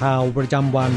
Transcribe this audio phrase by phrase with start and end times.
[0.00, 0.92] ข่าวประจำวัน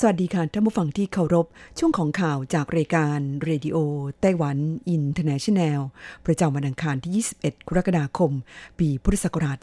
[0.00, 1.46] สวัสดีค่ะท่านผู้ฟังที่เคารพ
[1.78, 5.80] ช่วงของข่าวจากรายการ Radio Taiwan International
[6.26, 8.32] ประจำวันอังคารที่ 21 กรกฎาคม
[8.78, 9.58] ปีพุทธศักราช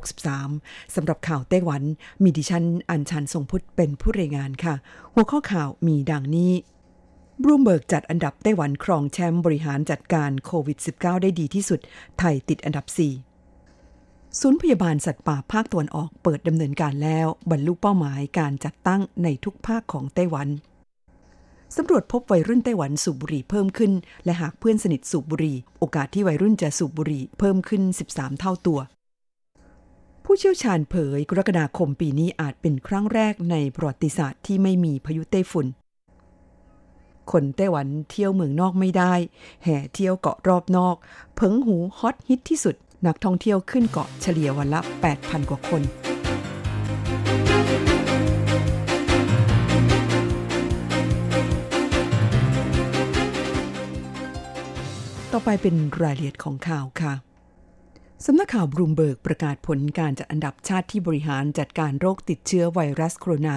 [0.00, 1.82] 2563 สำหรับข่าวไต้หวัน
[2.22, 4.74] มีดิฉันอัญชันทรงพุทธเป็นผู้รายงานค่ะ
[5.14, 6.52] หัวข้อข่าวมีดังนี้
[7.42, 11.80] บลูมเบิร์กจัดอันดับไต้หวันครองแชมป์บริหารจัดการโควิด -19 ได้ดีที่สุด
[12.18, 13.29] ไทยติดอันดับ 4
[14.38, 20.48] ศูนย์พยาบาลสัตว์ป่าภาคตะวันออกเปิดดำเนินการแล้วบรรลุเป้าหมายการจัดตั้งในทุกภาคของไต้หวัน
[21.76, 23.92] สำรวจพบวัยรุ่นไต้หวันสูบบุหรี่เพิ่มขึ้น
[24.24, 28.80] และหากเพื่อนสนิทสูบบุหรี่ โอกาสที่วัยรุ่นจะสูบบุหรี่เพิ่มขึ้น 13 เท่าตัว
[30.24, 35.66] ผู้เชี่ยวชาญเผยกรกฎาคมปีนี้อาจเป็นครั้งแรกในประวัติศาสตร์ที่ไม่มีพายุไต้ฝุ่น
[37.32, 39.14] คนไต้หวันเที่ยวเมืองนอกไม่ได้
[39.64, 40.96] แห่เที่ยวเกาะรอบนอก
[41.36, 44.80] เพิงหูฮอตฮิตที่สุด นักท่องเที่ยวขึ้นเกาะเฉลี่ยวันละ
[45.14, 45.82] 8,000 กว่าคน
[55.32, 57.14] ต่อไปเป็นรายละเอียดของข่าวค่ะ
[58.26, 63.54] สำนักข่าวบรูมเบิร์กประกาศผลการจัดอันดับชาติที่บริหารจัดการโรคติดเชื้อไวรัสโคโรนา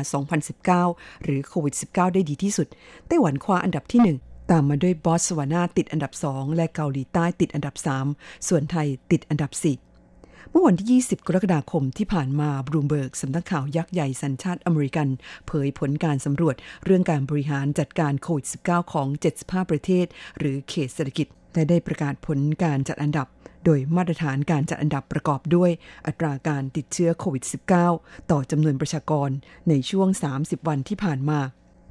[0.81, 2.67] 2019 หรือโควิด -19 ได้ดีที่สุด
[3.07, 7.75] ไต้หวันคว้าอันดับที่ 1 ตามมาด้วยบอตสวานาติดอันดับ 2 และเกาหลีใต้ติดอันดับ
[8.11, 15.07] 3 ส่วนไทยติดอันดับ 4 เมื่อวันที่ 20 กรกฎาคมที่ผ่านมาบลูมเบิร์กสำนักข่าวยักษ์ใหญ่สัญชาติอเมริกัน
[15.47, 16.55] เผยผลการสำรวจ
[16.85, 19.07] เรื่องการบริหารจัดการโควิด -19 ของ
[19.39, 20.05] 75 ประเทศ
[20.37, 23.27] หรือเขตเศรษฐกิจและได้ประกาศผลการจัดอันดับ
[23.65, 25.71] โดยมาตรฐานการจัดอันดับประกอบด้วย
[26.07, 27.43] อัตราการติดเชื้อโควิด
[27.87, 29.29] -19 ต่อจำนวนประชากร
[29.69, 31.39] ในช่วง 30 วันที่ผ่านมา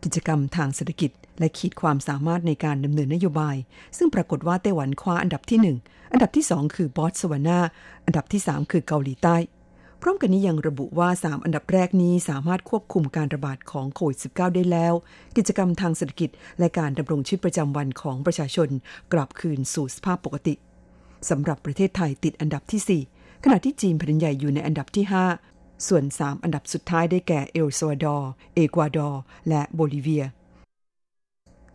[0.04, 3.56] กิจกรรมทางเศรษฐกิจ และขีดความสามารถในการดำเนินนโยบาย
[3.96, 7.58] ซึ่งปรากฏว่าไต้หวันคว้าอันดับที่ 1 อันดับที่ 2 คือบอตสวานา
[8.06, 9.36] อันดับที่ 3 คือเกาหลีใต้
[10.00, 14.94] พร้อมกันนี้ยังระบุว่า 3 อันดับแรกนี้สามารถควบคุมการระบาดของโควิด -19 ได้แล้ว
[15.36, 18.68] กิจกรรมทางเศรษฐกิจ และการดำรงชีวิตประจำวันของประชาชน
[19.12, 20.54] กลับคืนสู่สภาพปกติ
[21.30, 25.51] สำหรับประเทศไทยติดอันดับที่ 4 ขณะที่จีนแผ่นดินใหญ่อยู่ในอันดับที่ 5
[25.88, 30.24] ส่วน 3 อันดับสุดท้ายได้แก่เอลซัลวาดอร์ เอกวาดอร์ และโบลิเวีย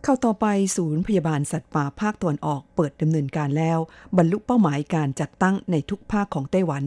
[0.02, 0.46] ข่าวต่อไป
[0.76, 3.78] ศูนย์พยาบาลสัตว์ป่าภาคตะวันออกเปิดดำเนินการแล้ว
[4.16, 6.82] บรรลุเป้าหมายการจัดตั้งในทุกภาคของไต้หวัน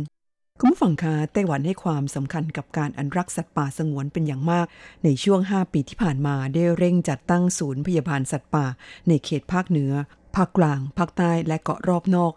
[0.60, 4.66] คุณผู้ฟังคะไต้หวันให้ความสำคัญกับการอนุรักษ์สัตว์ป่าสงวนเป็นอย่างมาก
[5.04, 8.66] ในช่วง 5 ปีที่ผ่านมาได้เร่งจัดตั้งศูนย์พยาบาลสัตว์ป่า
[9.08, 9.94] ในเขตภาคเหนือ
[10.36, 12.34] ภาคกลาง ภาคใต้และเกาะรอบนอก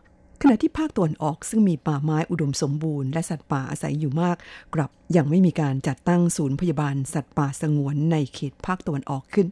[0.46, 4.36] ขณะที่ภาคตะวันออกซึ่งมีป่าไม้อุดมสมบูรณ์และสัตว์ป่าอาศัยอยู่มาก
[4.74, 9.46] กลับยังไม่มีการจัดตั้งศูนย์พยาบาลสัตว์ป่าสงวนในเขตภาคตะวันออกขึ้น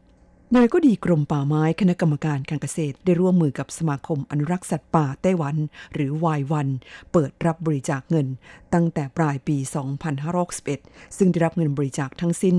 [0.53, 5.57] โดยก็ดีกรมป่าไม้คณะกรรมการการเกษตร ได้ร่วมมือกับสมาคมอนุรักษ์สัตว์ป่าไต้หวัน
[5.95, 6.69] หรือวายวัน
[7.13, 8.27] เปิดรับบริจาคเงิน
[8.75, 9.57] ตั้งแต่ปลายปี
[10.37, 12.57] 2561 ซึ่งได้รับเงินบริจาคทั้งสิ้น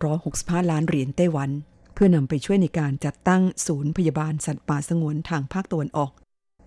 [0.00, 1.50] 365 ล้านเหรียญไต้หวัน
[1.94, 6.12] เพื่อนำไปช่วยในการจัดตั้งศูนย์พยาบาลสัตว์ป่าสงวนทางภาคตะวันออก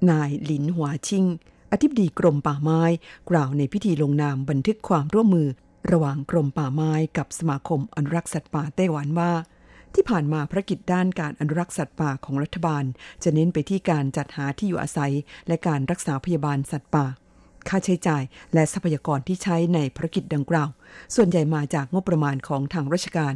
[0.09, 1.25] นายหลินหัวชิง
[1.71, 2.81] อธิบดีกรมป่าไม้
[3.29, 5.47] กล่าวในพิธีลงนามบันทึกความร่วมมือ
[5.91, 9.31] ระหว่างกรมป่าไม้กับสมาคมอนุรักษ์สัตว์ป่าไต้หวันว่า
[9.93, 12.83] ที่ผ่านมาภารกิจด้านการอนุรักษ์สัตว์ป่าของรัฐบาล
[13.23, 15.13] จะเน้นไปที่การจัดหาที่อยู่อาศัย
[15.47, 17.05] และการรักษาพยาบาลสัตว์ป่า
[17.67, 20.69] ค่าใช้จ่ายและทรัพยากรที่ใช้ในภารกิจดังกล่าว
[21.15, 23.33] ส่วนใหญ่มาจากงบประมาณของทางราชการ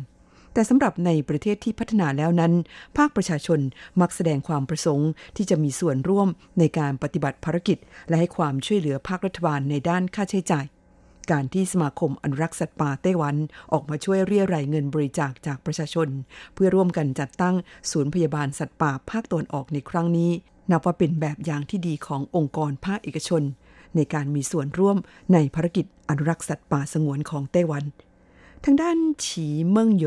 [0.54, 2.54] แต่สำหรับในประเทศที่พัฒนาแล้วนั้น
[2.98, 3.60] ภาคประชาชน
[4.02, 6.28] มักแสดงความประสงค์ ที่จะมีส่วนร่วม
[6.60, 7.78] ในการปฏิบัติภารกิจ
[8.10, 10.66] และให้ความช่วยเหลือภาครัฐบาลในด้านค่าใช้จ่าย
[11.32, 13.36] การที่สมาคมอนุรักษ์สัตว์ป่าไต้หวัน
[13.74, 16.08] ออกมาช่วยเรียรายเงินบริจาคจากประชาชน
[16.54, 17.56] เพื่อร่วมกันจัดตั้ง
[17.92, 20.32] ศูนย์พยาบาลสัตว์ป่าภาคตะวันออกในครั้งนี้
[20.72, 23.44] นับว่าเป็นแบบอย่างที่ดีขององค์กรภาคเอกชน
[23.96, 24.98] ในการมีส่วนร่วม
[25.34, 27.84] ในภารกิจอนุรักษ์สัตว์ป่าสงวนของไต้หวัน
[28.66, 30.06] ทางด้านฉีเมิงโย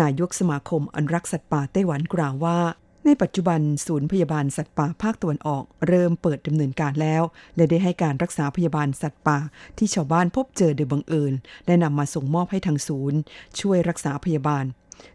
[0.00, 2.58] นายกสมาคมอนุรักษ์สัตว์ป่าไต้หวันกล่าวว่า
[3.04, 7.22] ในปัจจุบันศูนย์พยาบาลสัตว์ป่าภาคตะวันออก เริ่มเปิดดำเนินการแล้ว
[7.56, 9.38] และได้ให้การรักษาพยาบาลสัตว์ป่า
[9.78, 11.32] ที่ชาวบ้านพบเจอโดยบังเอิญ
[11.66, 13.18] และนำมาส่งมอบให้ทางศูนย์
[13.60, 14.64] ช่วยรักษาพยาบาล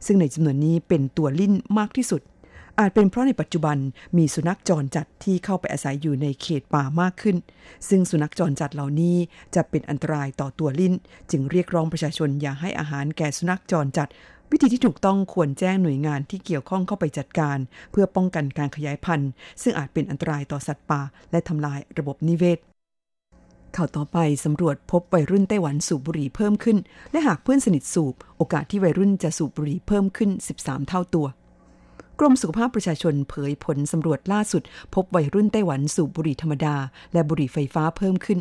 [0.05, 2.21] ซึ่งในจำนวนนี้เป็นตัวลิ้นมากที่สุด
[2.79, 3.77] อาจเป็นเพราะในปัจจุบัน
[4.17, 7.37] มีสุนัขจรจัดที่เข้าไปอาศัยอยู่ในเขตป่ามากขึ้น
[7.89, 9.17] ซึ่งสุนัขจรจัดเหล่านี้
[9.55, 10.93] จะเป็นอันตรายต่อตัวลิ้น
[11.31, 14.07] จึงเรียกร้องประชาชนอย่าให้อาหารแก่สุนัขจรจัด
[14.51, 17.57] วิธีที่ถูกต้องควรแจ้งหน่วยงานที่เกี่ยวข้องเข้าไปจัดการ
[17.91, 19.29] เพื่อป้องกันการขยายพันธุ์
[19.61, 21.01] ซึ่งอาจเป็นอันตรายต่อสัตว์ป่า
[21.31, 22.59] และทำลายระบบนิเวศ
[23.75, 26.77] ข่าวต่อไปสำรวจพบวัยรุ่นไต้หวันสูบบุหรี่เพิ่มขึ้น
[27.11, 30.29] และหากเพื่อนสนิทสูบ โอกาสที่วัยรุ่นจะสูบบุหรี่เพิ่มขึ้น
[30.59, 31.27] 13 เท่าตัว
[32.19, 34.63] กรมสุขภาพประชาชนเผยผลสำรวจล่าสุด
[34.95, 36.75] พบวัยรุ่นไต้หวันสูบบุหรี่ธรรมดา
[37.13, 38.39] และบุหรี่ไฟฟ้าเพิ่มขึ้น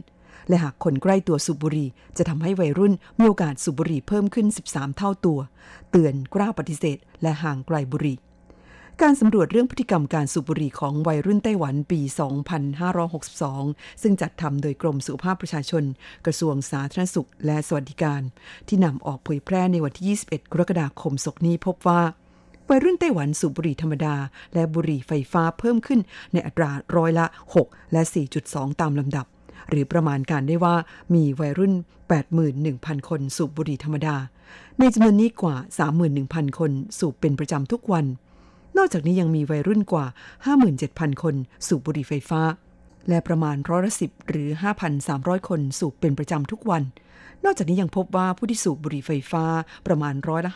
[0.48, 5.38] และหากคนใกล้ตัวสูบบุหรี่จะทำให้วัยรุ่นมีโอกาสสูบบุหรี่เพิ่มขึ้น 13 เท่าตัว
[5.90, 8.16] เตือนกล้าปฏิเสธ และห่างไกลบุหรี่
[9.02, 12.00] การสำรวจเรื่องพฤติกรรมการสูบบุหรี่ของวัยรุ่นไต้หวันปี
[12.82, 15.84] 2562 ซึ่งจัดทำโดยกรมสุขภาพประชาชน
[16.26, 18.22] กระทรวงสาธารณสุขและสวัสดิการ
[18.68, 22.02] ที่นำออกเผยแพร่ในวันที่ 21 กรกฎาคมศกนี้พบว่า
[22.70, 24.14] วัยรุ่นไต้หวันสูบบุหรี่ธรรมดา
[24.54, 26.00] และบุหรี่ไฟฟ้าเพิ่มขึ้น
[26.32, 27.26] ในอัตราร้อยละ
[27.60, 28.02] 6 และ
[28.40, 29.26] 4.2 ตามลำดับ
[29.68, 30.74] หรือประมาณการได้ว่า
[31.14, 31.72] มีวัยรุ่น
[32.40, 34.16] 81,000 คนสูบบุหรี่ธรรมดา
[34.78, 35.56] ในจำนวนนี้กว่า
[36.06, 38.06] 31,000 คนสูบเป็นประจำทุกวัน
[38.76, 40.06] นอกจากนี้ยังมีวัยรุ่นกว่า
[40.62, 41.34] 57,000 คน
[41.66, 42.40] สูบบุหรี่ไฟฟ้า
[43.08, 44.48] และประมาณร้อยละสิบหรือ
[44.98, 46.82] 5,300 คนสูบเป็นประจำทุกวัน
[47.46, 49.44] นอกจากนี้ยังพบว่าผู้ที่สูบบุหรี่ไฟฟ้า
[49.86, 50.52] ประมาณร้อยละ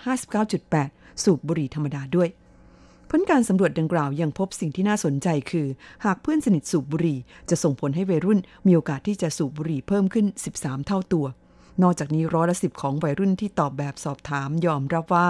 [0.60, 2.28] 59.8 สูบบุหรี่ธรรมดาด้วย
[3.10, 5.66] ผลการสำรวจดังกล่าวยังพบสิ่งที่น่าสนใจคือ
[6.04, 7.18] หากเพื่อนสนิทสูบบุหรี่
[7.50, 10.26] จะส่งผลให้วัยรุ่นมีโอกาสที่จะสูบบุหรี่เพิ่มขึ้น
[10.56, 11.26] 13 เท่าตัว
[11.82, 15.28] นอกจากนี้ร้อยละสิบของวัยรุ่นที่ตอบแบบสอบถามยอมรับว่า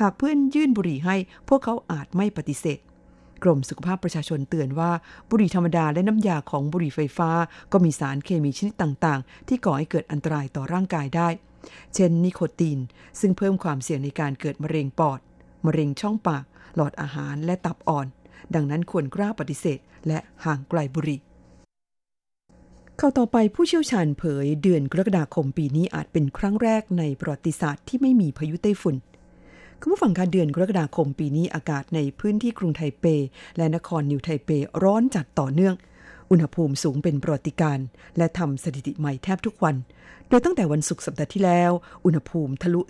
[0.00, 1.16] หากเพื่อนยื่นบุหรี่ให้
[1.48, 2.78] พวกเขาอาจไม่ปฏิเสธ
[3.42, 4.90] กรมสุขภาพประชาชนเตือนว่า
[5.30, 7.30] บุหรี่ธรรมดาและน้ำยาของบุหรี่ไฟฟ้า
[7.72, 11.28] ก็มีสารเคมีชนิดต่างๆ ที่ก่อให้เกิดอันตรายต่อร่างกายได้
[11.94, 12.78] เช่น นิโคติน
[13.20, 15.20] ซึ่งเพิ่มความเสี่ยงในการเกิดมะเร็งปอด
[15.66, 16.44] มะเร็งช่องปาก
[16.76, 18.06] หลอดอาหารและตับอ่อน
[18.54, 21.20] ดังนั้นควรกล้าปฏิเสธ และห่างไกลบุหรี่
[22.98, 28.96] เข้าต่อไปผู้เชี่ยวชาญเผยเดือนกรกฎาคมปีนี้อาจเป็นครั้งแรกในประวัติศาสตร์ที่ไม่มีพายุไต้ฝุ่น
[29.84, 33.04] คุณผู้ฟังคะเดือนกรกฎาคมปีนี้อากาศในพื้นที่กรุงไทเป
[33.56, 34.50] และนครนิวไทเป
[34.82, 35.74] ร้อนจัดต่อเนื่อง
[36.30, 37.78] อุณหภูมิสูงเป็นประวัติการ
[38.18, 39.76] และทำสถิติใหม่แทบทุกวัน
[40.28, 41.70] โดยตั้งแต่วันศุกร์สัปดาห์ที่แล้ว
[42.04, 42.80] อุณหภูมิทะลุ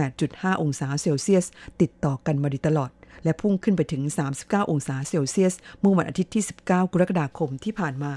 [0.00, 1.46] 38.5 องศาเซลเซียส
[1.80, 2.90] ติดต่อกันมาโดยตลอด
[3.24, 4.02] และพุ่งขึ้นไปถึง
[4.36, 8.12] 39 องศาเซลเซียส เมื่อวันอาทิตย์ที่ 19 กรกฎาคมที่ผ่านมา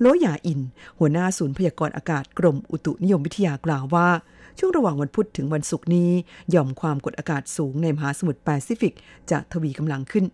[0.00, 0.60] โลยาอิน
[0.98, 4.08] หัวหน้าศูนย์พยากรณ์อากาศกรมอุตุนิยมวิทยากล่าวว่า
[4.58, 6.10] ช่วงระหว่างวันพุธถึงวันศุกร์นี้
[6.50, 8.94] หย่อมความกดอากาศสูงในมหาสมุทรแปซิฟิก
[9.30, 10.24] จะทวีกำลังขึ้น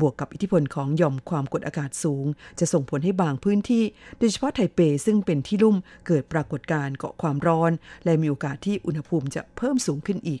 [0.00, 2.24] บวกกับอิทธิพลของหย่อมความกดอากาศสูง
[2.58, 3.84] จะส่งผลให้บางพื้นที่
[4.18, 5.76] โดยเฉพาะไทเปซึ่งเป็นที่ลุ่ม
[6.06, 7.72] เกิดปรากฏการณ์เกาะความร้อน
[8.04, 10.40] และมีโอกาสที่อุณหภูมิจะเพิ่มสูงขึ้นอีก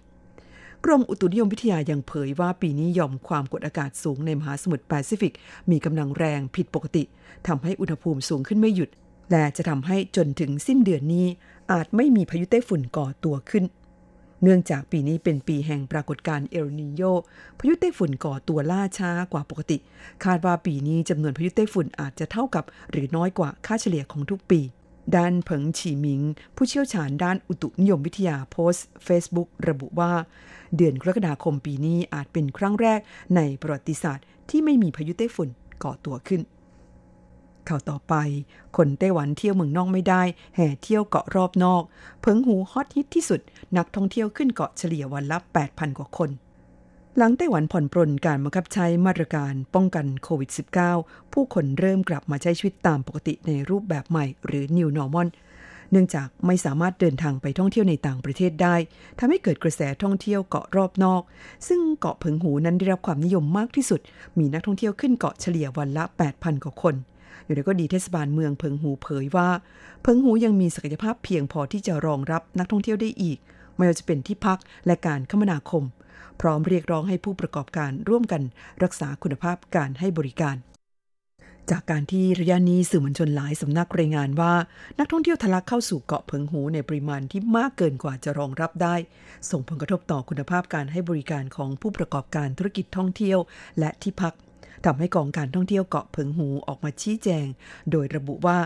[0.84, 5.34] กรมอุตุนิยมวิทยายังเผยว่าปีนี้ย่อมความกดอากาศสูงในมหาสมุทรแปซิฟิก
[5.70, 7.02] มีกำลังแรงผิดปกติ
[7.46, 8.90] ทำให้อุณหภูมิสูงขึ้นไม่หยุด
[9.30, 11.26] และจะทำให้จนถึงสิ้นเดือนนี้
[11.72, 13.64] อาจไม่มีพายุไต้ฝุ่นก่อตัวขึ้น
[14.42, 17.02] เนื่องจากปีนี้เป็นปีแห่งปรากฏการณ์เอลนิโย
[17.58, 19.78] พายุไต้ฝุ่นก่อตัวล่าช้ากว่าปกติ
[20.24, 24.60] คาดว่าปีนี้จำนวนพายุไต้ฝุ่นอาจจะเท่ากับ หรือน้อยกว่าค่าเฉลี่ยของทุกปี
[25.16, 26.20] ด้านเผิงฉีหมิง
[26.56, 30.12] ผู้เชี่ยวชาญด้านอุตุนิยมวิทยาโพสต์ Facebook ระบุว่า
[30.76, 33.00] เดือนกรกฎาคมปีนี้อาจเป็นครั้งแรก
[33.36, 35.48] ในประวัติศาสตร์ที่ไม่มีพายุไต้ฝุ่น
[35.84, 36.40] ก่อตัวขึ้น
[37.68, 38.14] ข่าวต่อไป
[38.76, 40.22] คนไต้หวันเที่ยวเมืองนอกไม่ได้
[40.56, 41.82] แห่เที่ยวเกาะรอบนอก
[42.22, 43.40] เพิงหูฮอตฮิตที่สุด
[43.76, 46.30] นักท่องเที่ยวขึ้นเกาะเฉลี่ยวันละ 8,000 กว่าคน
[47.16, 50.50] หลังไต้หวันผ่อนปรนการบังคับใช้มาตรการป้องกันโควิด
[50.90, 55.28] -19 ผู้คนเริ่มกลับมาใช้ชีวิตตามปกติในรูปแบบใหม่ หรือ New Normal
[55.92, 58.76] เนื่องจากไม่สามารถเดินทางไปท่องเที่ยวในต่างประเทศได้
[59.18, 61.22] ทำให้เกิดกระแสท่องเที่ยวเกาะรอบนอก
[61.68, 64.00] ซึ่งเกาะเพิงหูนั้นได้รับความนิยมมากที่สุด
[64.38, 66.94] มีนักท่องเที่ยวขึ้นเกาะเฉลี่ยวันละ 8,000 กว่าคน
[67.48, 69.48] อยู่ในก็ดีเทศบาลเมืองเพิงหูเผยว่า
[70.02, 73.38] เพิงหูยังมีศักยภาพเพียงพอที่จะรองรับนักท่องเที่ยวได้อีก
[73.76, 75.84] ไม่ว่าจะเป็นที่พักและการคมนาคม
[76.40, 78.42] พร้อมเรียกร้องให้ผู้ประกอบการร่วมกัน
[78.82, 80.56] รักษาคุณภาพการให้บริการ
[81.70, 84.54] จากการที่ระยะนี้สื่อมวลชนหลายสำนักรายงานว่า
[84.98, 88.96] นักท่องเที่ยวทะลักเข้าสู่เกาะเพิงหูในปริมาณที่มากเกินกว่าจะรองรับได้
[89.50, 93.38] ส่งผลกระทบต่อคุณภาพการให้บริการของผู้ประกอบการธุรกิจท่องเที่ยว
[93.78, 94.34] และที่พัก
[94.84, 97.46] ทำให้กองการท่องเที่ยวเกาะเพิงหูออกมาชี้แจง
[97.90, 98.58] โดยระบุว่า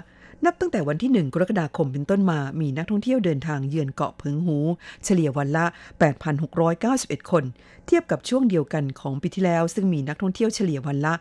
[0.47, 4.59] นับตั้งแต่วันที่ 1 กรกฎาคมเป็นต้นมา มีนักท่องเที่ยวเดินทางเยือนเกาะเพิงหู
[5.05, 5.65] เฉลี่ยวันละ
[6.49, 7.45] 8,691 คน
[7.87, 11.15] เทียบกับช่วงเดียวกันของปีที่แล้ว ซึ่งมีนักท่องเที่ยวเฉลี่ยวันละ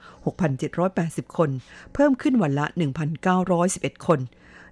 [0.65, 1.49] 6,780 คน
[1.93, 2.65] เพิ่มขึ้นวันละ
[3.35, 4.19] 1,911 คน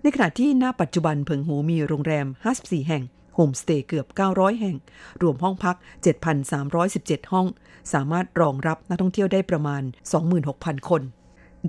[0.02, 3.04] ในขณะที่หน้าปัจจุบันเพิงหูมีโรงแรม 54 แห่ง
[3.36, 4.76] โฮมสเตย์เกือบ 900 แห่ง
[5.22, 5.76] รวมห้องพัก
[6.54, 7.48] 7,317 ห้อง
[7.94, 9.82] สามารถรองรับนักท่องเที่ยวได้ประมาณ
[10.36, 11.02] 26,000 คน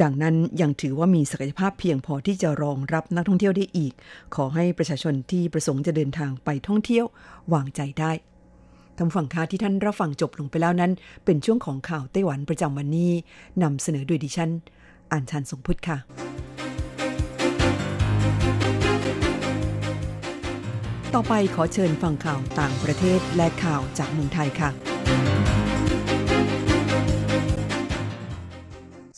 [0.02, 3.92] ดังนั้นยังถือว่ามีศักยภาพเพียงพอที่จะรองรับนักท่องเที่ยวได้อีก
[4.34, 7.04] ขอให้ประชาชนที่ประสงค์จะเดินทางไปท่องเที่ยว
[7.52, 8.12] วางใจได้
[8.98, 10.92] ทำฝั่งค่าที่ท่านรับฟังจบลงไปแล้วนั้น
[11.24, 13.12] เป็นช่วงของข่าวไต้หวันประจำวันนี้
[13.62, 14.50] นำเสนอโดยดิฉัน
[15.12, 15.98] อ่านชันสงพุทธค่ะ
[21.14, 24.70] ต่อไปขอเชิญฟังข่าวต่างประเทศและข่าวจากเมืองไทยค่ะ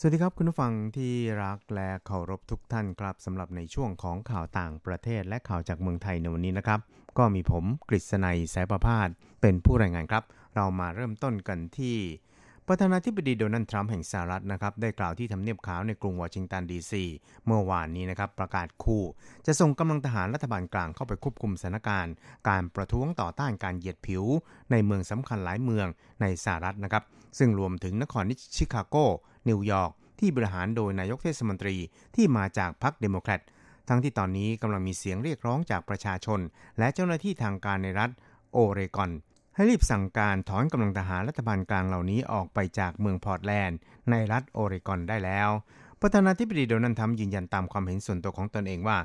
[0.05, 6.79] สวัสดีครับคุณผู้ฟังที่รักและเคารพทุกท่านครับสำหรับในช่วงของข่าวต่างประเทศและข่าวจากเมืองไทยในวันนี้นะครับ
[7.17, 9.09] ก็มีผมกฤษณัยสายประพาส
[9.41, 10.23] เป็นผู้รายงานครับ
[10.55, 11.97] เรามาเริ่มต้นกันที่
[12.67, 17.03] ประธานาธิบดีโดนัลด์ทรัมป์แห่งสหรัฐนะครับ ได้กล่าวที่ทำเนียบขาวในกรุงวอชิงตันดีซี
[17.45, 19.03] เมื่อวานนี้นะครับ ประกาศขู่
[19.45, 22.13] จะส่งกำลังทหารรัฐบาลกลางเข้าไปควบคุมสถานการณ์
[22.49, 24.23] การประท้วงต่อต้านการเหยียดผิว
[24.71, 25.87] ในเมืองสำคัญหลายเมือง
[26.21, 27.03] ในสหรัฐนะครับ
[27.37, 28.97] ซึ่งรวมถึงนครนิชิคาโก
[29.49, 31.75] นิวยอร์กที่บริหารโดยนายกเทศมนตรี
[32.15, 33.41] ที่มาจากพรรคเดโมแครต
[33.89, 36.39] ทั้งที่ตอนนี้กำลังมีเสียงเรียกร้องจากประชาชน
[36.79, 38.09] และเจ้าหน้าที่ทางการในรัฐ
[38.53, 39.11] โอเรกอน
[39.55, 43.77] ให้รีบสั่งการถอนกำลังทหารรัฐบาลกลางเหล่านี้ออกไปจากเมืองพอร์ตแลนด์
[44.09, 45.49] ในรัฐโอเรกอนได้แล้ว
[46.01, 48.97] ประธานาธิบดีโดนัลด์ทรัมป์ยืนยันตามความเห็นส่วนตัวของตนเองว่า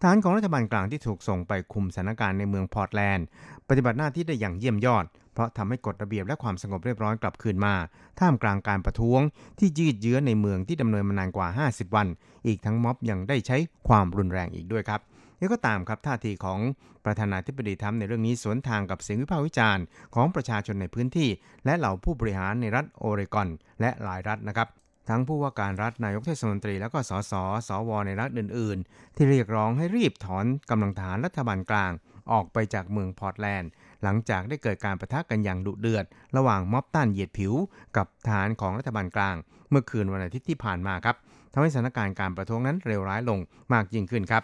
[0.00, 3.26] ทหารของรัฐบาลกลางที่ถูกส่งไปคุมสถานการณ์ในเมืองพอร์ตแลนด์
[3.68, 7.74] ปฏิบัติหน้าที่ได้อย่างเยี่ยมยอด เพราะทำให้กฎระเบียบและความสงบเรียบร้อยกลับคืนมา
[8.20, 9.20] ท่ามกลางการประท้วง
[9.58, 12.06] ที่ยืดเยื้อในเมืองที่ดำเนินมานานกว่า 50 วัน
[12.46, 13.56] อีกทั้งม็อบยังได้ใช้
[13.88, 15.00] ความรุนแรงอีกด้วยครับ
[15.40, 16.60] นี่ก็ตามครับท่าทีของ
[17.04, 19.84] ประธานาธิบดีทรัมป์ในเรื่องนี้สวนทางกับเสียงวิพากษ์วิจารณ์
[20.14, 21.28] ของประชาชนในพื้นที่
[21.64, 23.48] และเหล่าผู้บริหารในรัฐโอเรกอน
[23.80, 24.68] และหลายรัฐนะครับ
[25.08, 27.32] ทั้งผู้ว่าการรัฐนายกเทศมนตรีแล้วก็สส
[27.68, 31.92] สวในรัฐอื่น ๆ ที่เรียกร้องให้รีบถอนกำลังทหารรัฐบาลกลาง
[32.32, 33.70] ออกไปจากเมืองพอร์ตแลนด์
[34.02, 36.04] หลังจากได้เกิดการประทะกันอย่างดุเดือด
[36.36, 37.52] ระหว่างม็อบต้านเหยียดผิว
[37.96, 39.36] กับทหารของรัฐบาลกลาง
[39.70, 41.16] เมื่อคืนวันอาทิตย์ที่ผ่านมาครับ
[41.52, 43.38] ทำให้สถานการณ์การประท้วงนั้นเร็วร้ายลง
[43.72, 44.42] มากยิ่งขึ้นครับ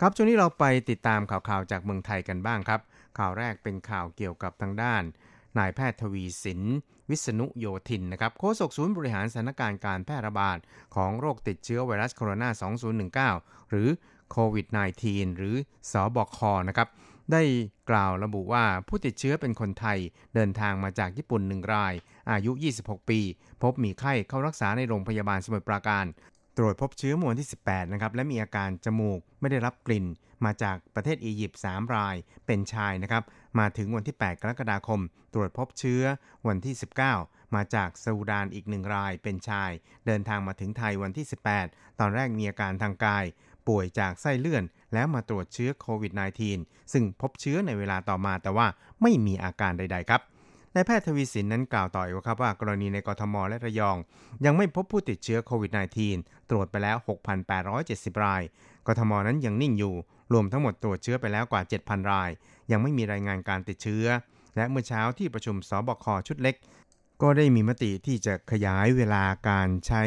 [0.00, 2.80] ครับช่วงนี้เราไปติดตามข่าวๆจากเมืองไทยกันบ้างครับ
[3.18, 5.02] ข่าวแรกเป็นข่าวเกี่ยวกับทางด้าน
[5.58, 6.62] นายแพทย์ทวีสิน
[7.10, 10.58] วิษณุโยธินนะครับโฆษกศูนย์บริหารสถานการณ์การแพร่ระบาด
[10.94, 13.88] ของโรคติดเชื้อไวรัสโคโรนา 2019 หรือ
[14.30, 14.66] โควิด
[15.02, 15.56] -19 หรือ
[15.92, 16.88] สอบคนะครับ
[17.32, 17.42] ได้
[17.90, 19.98] กล่าวระบุว่าผู้ติดเชื้อเป็นคนไทย
[20.34, 21.94] เดินทางมาจากญี่ปุ่นหนึ่งราย
[22.30, 23.20] อายุ 26 ปี
[23.62, 26.04] พบมีไข้เข้ารักษาในโรงพยาบาลสมุทรปราการ
[26.56, 30.06] ตรวจพบเชื้อมวันที่ 18 นะครับ และมีอาการจมูกไม่ได้รับกลิ่น
[30.44, 33.22] มาจากประเทศอียิปต์3รายเป็นชายนะครับ
[33.58, 35.00] มาถึงวันที่ 8 กรกฎาคม
[35.34, 36.02] ตรวจพบเชื้อ
[36.48, 36.74] วันที่
[37.14, 39.70] 19 มาจากซูดานอีกหนึ่งรายเป็นชาย
[40.06, 41.26] เดินทางมาถึงไทยวันที่
[41.62, 43.24] 18 ตอนแรกมีอาการทางกาย
[43.68, 46.12] ป่วยจากไส้เลื่อน แล้วมาตรวจเชื้อโควิด
[46.52, 48.66] -19 ซึ่งพบเชื้อในเวลาต่อมาแต่ว่า
[49.02, 50.20] ไม่มีอาการใด ๆ ครับ
[50.74, 53.96] นายแพทย์ทวีสินนั้นกล่าวต่ออีกว่าครับว่ากรณีในกรทมและระยอง
[54.44, 55.70] ยังไม่พบผู้ติดเชื้อโควิด
[56.10, 56.96] -19 ตรวจไปแล้ว
[57.60, 58.42] 6,870 ราย
[58.86, 59.94] กรทมนั้นยังนิ่งอยู่
[60.32, 62.30] รวมทั้งหมดตรวจเชื้อไปแล้วกว่า 7,000 ราย
[62.70, 64.06] ยังไม่มีรายงานการติดเชื้อ
[64.56, 66.54] และเมื่อเช้าที่ประชุมสบคชุดเล็ก
[67.22, 70.04] ก็ได้มีมติที่จะขยายเวลาการใช้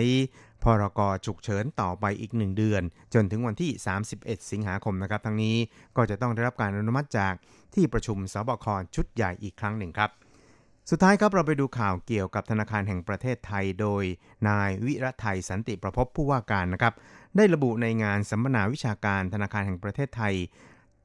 [0.64, 3.72] พรกฉุกเฉินต่อไปอีก 1 เดือน จนถึงวันที่
[4.12, 5.58] 31 สิงหาคมนะครับทั้งนี้
[5.96, 7.34] ก็จะต้องได้รับการอนุมัติจาก
[7.76, 10.12] ที่ประชุมสบคชุดใหญ่อีกครั้งหนึ่งครับ
[10.90, 14.04] สุดท้ายครับเราไปดูข่าวเกี่ยวกับธนาคารแห่งประเทศไทย โดย
[14.50, 16.94] นายวิรไทยสันติประพบผู้ว่าการนะครับ
[17.38, 20.36] ได้ระบุในงานสัมมนาวิชาการธนาคารแห่งประเทศไทย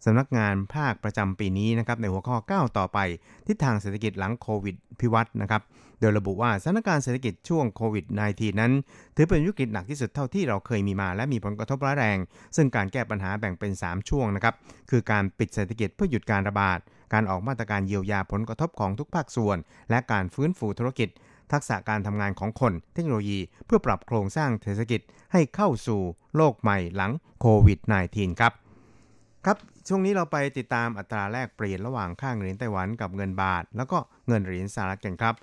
[0.05, 2.99] สำนักงานภาคประจำปีนี้นะครับในหัวข้อ 9 ต่อไป
[3.47, 5.63] ทิศทางเศรษฐกิจหลังโควิดพิวัตรนะครับ
[6.01, 8.73] โดยระบุว่าสถานการณ์เศรษฐกิจช่วงโควิด -19 นั้น
[9.17, 12.19] ถือเป็นวิกฤตหนักที่สุดเท่าที่เราเคยมีมาและมีผลกระทบร้ายแรง
[12.57, 14.55] ซึ่งการแก้ปัญหาแบ่งเป็น 3 ช่วงนะครับ
[14.91, 16.79] คือการปิดเศรษฐกิจเพื่อหยุดการระบาด
[17.13, 19.59] การออกมาตรการเยียวยาผลกระทบของทุกภาคส่วน
[19.91, 21.09] และการฟื้นฟูธุรกิจ
[21.53, 25.01] ทักษะการทำงานของคนเทคโนโลยี เพื่อปรับโครงสร้างเศรษฐกิจ
[25.33, 26.01] ให้เข้าสู่
[26.37, 27.79] โลกใหม่หลังโควิด
[28.11, 28.53] -19 ครับ
[29.47, 33.99] ครับ ช่วงนี้เราไปติดตามอัตราแลกเปลี่ยนระหว่างค่าเงินเหรียญไต้หวันกับเงินบาท แล้วก็
[34.29, 35.35] เงินเหรียญสหรัฐกันครับ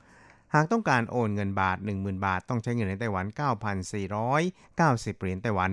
[0.53, 5.71] หากต้องการโอนเงินบาท 10,000 บาท ต้องใช้เงินเหรียญไต้หวัน 9,490 เหรียญไต้หวัน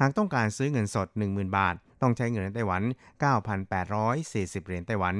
[0.00, 2.82] หากต้องการซื้อเงินสด 10,000 บาท ต้องใช้เงินเหรียญไต้หวัน
[3.80, 5.14] 9,840 เหรียญไต้หวัน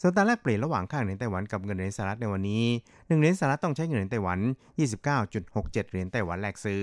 [0.00, 4.38] ส่วนอัตราแลกเปลี่ยนระหว่างค่าเงินเหรียญไต้หวันกับเงินเหรียญสหรัฐในวันนี้1เหรียญสหรัฐต้องใช้เงินเหรียญไต้หวัน
[5.20, 6.82] 29.67 เหรียญไต้หวันแลกซื้อ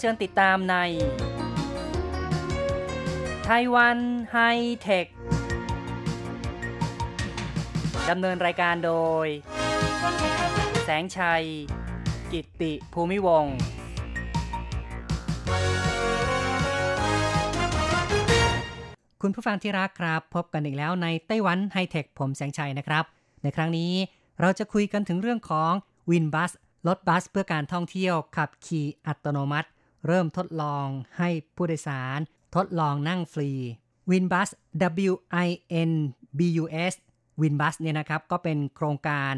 [0.00, 0.76] เชิญติดตามใน
[3.46, 3.98] ไต้หวัน
[4.32, 4.38] ไฮ
[4.80, 5.06] เทค
[8.10, 8.92] ดำเนินรายการโด
[9.24, 9.26] ย
[10.84, 11.44] แสงชัย
[12.32, 13.56] กิตติภูมิวงศ์
[19.22, 23.04] คุณผู้ฟังที่รักครับ พบกันอีกแล้วในไต้หวันไฮเทค ผมแสงชัยนะครับ
[23.42, 23.92] ในครั้งนี้
[24.40, 25.72] เราจะคุยกันถึงเรื่องของ
[26.10, 26.52] WinBus
[26.88, 29.68] รถบัสเพื่อการท่องเที่ยวขับขี่อัตโนมัติ
[30.06, 30.86] เริ่มทดลอง
[31.18, 32.18] ให้ผู้โดยสาร
[32.56, 33.50] ทดลองนั่งฟรี
[34.10, 34.48] วินบัส
[35.10, 35.14] W
[35.46, 35.48] I
[35.90, 35.92] N
[36.38, 36.94] B U S
[37.42, 39.32] วินบัสเนี่ยนะครับ ก็เป็นโครงการ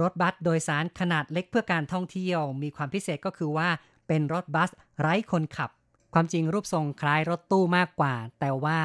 [0.00, 3.68] รถบัสโดยสารขนาดเล็กเพื่อการท่องเที่ยว มีความพิเศษก็คือว่า
[4.08, 5.70] เป็นรถบัสไร้คนขับ
[6.14, 8.78] ความจริงรูปทรงคล้ายรถตู้มากกว่า แต่ว่า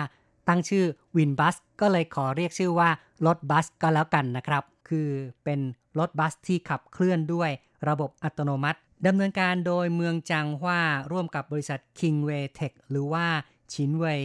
[0.47, 0.85] ตั้งชื่อ
[1.17, 2.89] WinBus ก็เลยขอเรียกชื่อว่า
[3.25, 5.09] รถบัสก็แล้วกันนะครับ คือ
[5.43, 5.59] เป็น
[5.99, 7.49] รถบัสที่ขับเคลื่อนด้วย
[7.89, 13.25] ระบบอัตโนมัติ ดำเนินการโดยเมืองจังหว่าร่วมกับบริษัท Kingway Tech หรือว่า
[13.73, 14.21] ชินเวย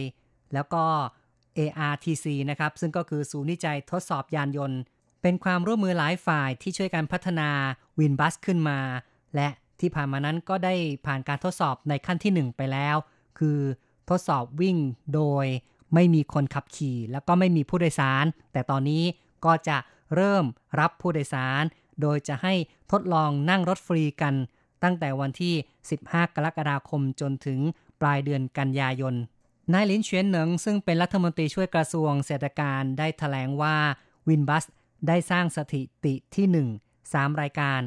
[0.53, 0.83] แล้วก็
[1.57, 4.79] ARTC นะครับ ซึ่งก็คือศูนย์วิจัยทดสอบยานยนต์
[5.21, 7.49] เป็นความร่วมมือหลายฝ่ายที่ช่วยกันพัฒนา
[7.99, 8.79] วินบัสขึ้นมา
[9.35, 9.47] และ
[9.79, 10.75] ที่ผ่านมานั้นก็ได้
[11.05, 12.95] ผ่านการทดสอบในขั้นที่ 1 ไปแล้ว
[13.39, 13.59] คือ
[14.09, 14.77] ทดสอบวิ่ง
[15.15, 15.45] โดย
[15.93, 19.03] ไม่มีคนขับขี่ แล้วก็ไม่มีผู้โดยสาร แต่ตอนนี้
[19.45, 19.77] ก็จะ
[20.15, 20.45] เริ่ม
[20.79, 21.63] รับผู้โดยสาร
[22.01, 22.53] โดยจะให้
[22.91, 24.33] ทดลองนั่งรถฟรีกัน
[24.83, 25.53] ตั้งแต่วันที่
[25.95, 27.59] 15 กรกฎาคมจนถึง
[28.01, 29.15] ปลายเดือนกันยายน
[29.73, 33.75] นายลินเฉียนเหนิงซึ่งเป็นรัฐมนตรีช่วยกระทรวงเศรษฐการได้ถแถลงว่า
[34.29, 34.65] วินบัส
[35.07, 37.79] ได้สร้างสถิติที่ 1 3 รายการ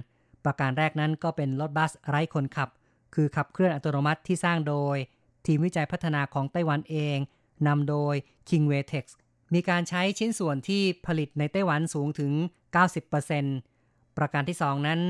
[0.44, 2.68] ประการแรกนั้นก็เป็นรถบัสไร้คนขับ
[3.14, 4.96] คือขับเคลื่อนอัตโนมัติที่สร้างโดย
[5.46, 7.18] ทีมวิจัยพัฒนาของไต้หวันเอง
[7.66, 8.14] นำโดย
[8.48, 9.07] Kingway Tech
[9.54, 12.33] มีการใช้ชิ้นส่วนที่ผลิตในไต้หวันสูงถึง
[13.44, 15.00] 90%ประการที่ 2 นั้น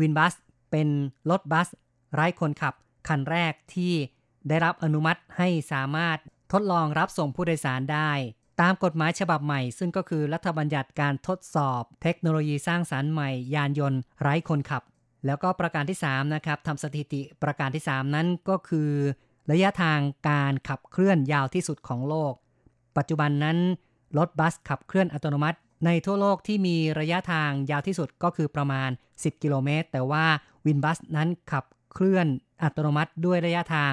[0.00, 0.34] วินบัส
[0.70, 0.88] เป็น
[1.30, 1.68] รถบัส
[2.14, 2.74] ไร้คนขับ
[3.08, 3.92] คันแรกที่
[4.48, 6.18] ได้รับอนุมัติให้สามารถ
[6.52, 8.10] ทดลองรับส่งผู้โดยสารได้
[8.60, 14.82] ตามกฎหมายฉบับใหม่ ซึ่งก็คือรัฐบัญญัติการทดสอบ เทคโนโลยีสร้างสารรค์ใหม่ ยานยนต์ไร้คนขับ
[15.26, 18.90] แล้วก็ประการที่ 3 นะครับทำสถิติประการที่ 3 นั้นก็คือ
[19.50, 22.32] ระยะทางการขับเคลื่อนยาวที่สุดของโลก
[22.96, 23.58] ปัจจุบันนั้น
[24.18, 30.26] รถบัสขับเคลื่อนอัตโนมัติ ในทั่วโลกที่มีระยะทางยาวที่สุดก็คือประมาณ 10 กิโลเมตร แต่ว่า
[30.66, 32.26] วินบัสนั้นขับเคลื่อน
[32.62, 33.90] อัตโนมัติด้วยระยะทาง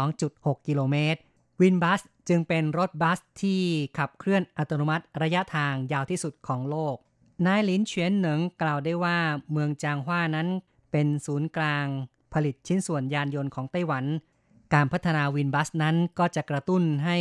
[0.00, 1.20] 12.6 กิโลเมตร
[1.60, 3.62] วินบัสจึงเป็นรถบัสที่
[3.98, 6.96] ขับเคลื่อนอัตโนมัติระยะทางยาวที่สุดของโลก
[7.46, 9.16] นายหลินเฉียนเหนิงกล่าวได้ว่า
[9.52, 10.48] เมืองจางฮวานั้น
[10.92, 11.86] เป็นศูนย์กลาง
[12.32, 14.04] ผลิตชิ้นส่วนยานยนต์ของไต้หวัน
[14.74, 17.18] การพัฒนาวินบัสนั้นก็จะกระตุ้นให้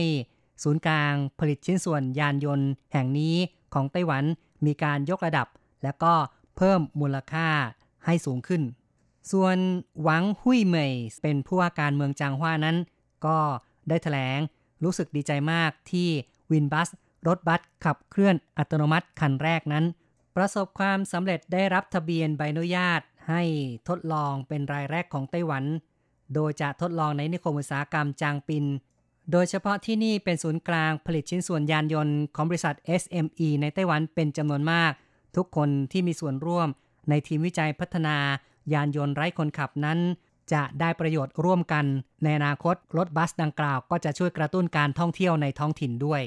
[0.64, 3.36] ศูนย์กลางผลิตชิ้นส่วนยานยนต์แห่งนี้
[3.74, 4.24] ของไต้หวัน
[4.66, 5.48] มีการยกระดับ
[5.84, 6.14] และก็
[6.58, 7.48] เพิ่มมูลค่า
[8.06, 8.62] ให้สูงขึ้น
[9.32, 9.58] ส่วน
[10.04, 12.78] หวังหุยเหมยเป็นผู้ว่าการเมืองจางฮวานั้น
[13.26, 13.38] ก็
[13.90, 14.40] ได้ถแถลง
[14.84, 16.10] รู้สึกดีใจมากที่
[16.52, 16.90] วินบัส
[17.28, 19.86] รถบัสขับเคลื่อนอัตโนมัติคันแรกนั้น
[20.36, 23.42] ประสบความสำเร็จได้รับทะเบียนใบอนุญาตให้
[23.90, 25.64] ทดลองเป็นรายแรกของไต้หวัน
[26.34, 28.66] โดยจะทดลองในนิคมอุตสาหกรรมจางปิน
[29.32, 34.92] โดยเฉพาะที่นี่เป็นศูนย์กลางผลิตชิ้นส่วนยานยนต์ของบริษัท SME ในไต้หวันเป็นจำนวนมาก
[35.36, 36.68] ทุกคนที่มีส่วนร่วม
[37.10, 38.18] ในทีมวิจัยพัฒนา
[38.74, 40.00] ยานยนต์ไร้คนขับนั้น
[40.54, 41.86] จะได้ประโยชน์ร่วมกัน
[42.24, 46.22] ในอนาคตรถบัสดังกล่าวก็จะช่วยกระตุ้นการท่องเที่ยวในท้องถิ่นด้วย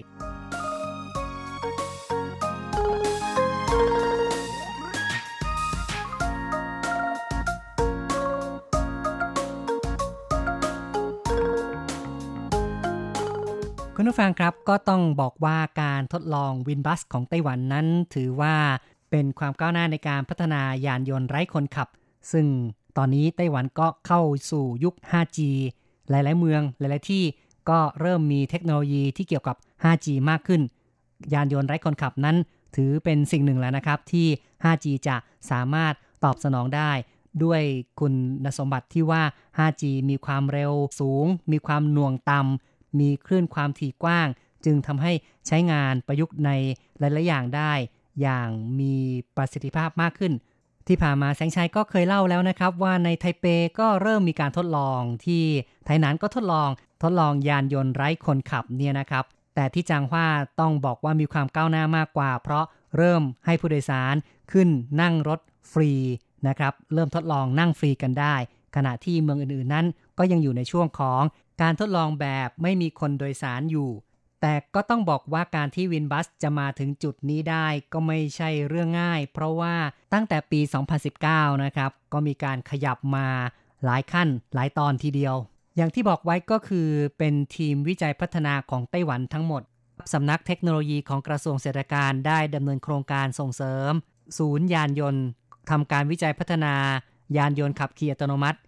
[14.02, 18.54] คุณผู้ฟังครับก็ต้องบอกว่าการทดลองวินบัสของไต้หวันนั้น ถือว่า
[19.10, 21.88] เป็นความก้าวหน้าในการพัฒนายานยนต์ไร้คนขับ
[22.32, 22.46] ซึ่ง
[22.96, 25.38] ตอนนี้ไต้หวันก็เข้าสู่ยุค 5G
[26.10, 27.24] หลาย ๆ เมืองหลาย ๆ ที่
[27.70, 30.60] ก็เริ่มมีเทคโนโลยีที่เกี่ยวกับ 5G มากขึ้น
[31.34, 32.36] ยานยนต์ไร้คนขับนั้น
[32.76, 34.26] ถือเป็นสิ่งหนึ่งแล้วนะครับ ที่
[34.64, 35.16] 5G จะ
[35.50, 36.90] สามารถตอบสนองได้
[37.44, 37.62] ด้วย
[38.00, 38.14] คุณ
[38.58, 39.22] สมบัติที่ว่า
[39.58, 44.28] 5G มีความเร็วสูง มีความหน่วงต่ำ มีคลื่นความถี่กว้าง
[44.64, 45.12] จึงทำให้
[45.46, 46.50] ใช้งานประยุกต์ใน
[46.98, 47.72] หลายๆอย่างได้
[48.20, 48.48] อย่าง
[48.80, 48.94] มี
[49.36, 50.32] ประสิทธิภาพมากขึ้น
[50.88, 53.44] ที่ผ่านมาแสงชัยก็เคยเล่าแล้วนะครับ ว่าในไทเป
[53.78, 55.42] ก็เริ่มมีการทดลองที่
[55.84, 56.68] ไทยนั้นก็ทดลอง
[57.02, 59.24] ทดลองยานยนต์ไร้คนขับเนี่ยนะครับ
[59.54, 60.26] แต่ที่จางว่า
[60.60, 62.64] ต้องบอกว่ามีความก้าวหน้ามากกว่า เพราะ
[62.96, 64.14] เริ่มให้ผู้โดยสาร
[64.52, 64.68] ขึ้น
[65.00, 65.40] นั่งรถ
[65.72, 65.90] ฟรี
[66.48, 68.34] นะครับ เริ่มทดลองนั่งฟรีกันได้
[68.76, 69.86] ขณะที่เมืองอื่นๆนั้น
[70.18, 71.22] ก็ยังอยู่ในช่วงของ
[71.60, 73.90] การทดลองแบบไม่มีคนโดยสารอยู่
[74.40, 79.74] แต่ก็ต้องบอกว่าการที่วินบัสจะมาถึงจุดนี้ได้ก็ไม่ใช่เรื่องง่าย เพราะว่า
[80.12, 80.60] ตั้งแต่ปี
[81.12, 83.28] 2019 นะครับ ก็มีการขยับมา
[83.84, 85.34] หลายขั้นหลายตอนทีเดียว
[85.76, 86.88] อย่างที่บอกไว้ก็คือ
[87.18, 89.62] เป็นทีมวิจัยพัฒนาของไต้หวันทั้งหมด
[90.12, 93.92] สำนักเทคโนโลยีของกระทรวงเศรษฐการได้ดำเนินโครงการส่งเสริม
[94.38, 95.24] ศูนย์ยานยนต์
[95.70, 96.74] ทำการวิจัยพัฒนา
[97.36, 98.58] ยานยนต์ขับขี่อัตโนมัติ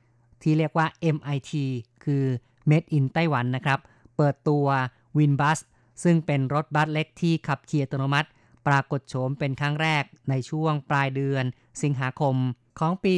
[0.43, 1.53] ที่เรียกว่า MIT
[2.05, 2.25] คือ
[2.71, 3.79] Made in ไต้หวันนะครับ
[4.17, 4.67] เปิดตัว
[5.19, 5.59] WinBus
[6.03, 8.29] ซึ่งเป็นรถบัสเล็กที่ขับขี่อัตโนมัติ
[8.67, 11.45] ปรากฏโฉมเป็นครั้งแรกในช่วงปลายเดือน
[11.83, 12.37] สิงหาคม
[12.79, 13.15] ของปี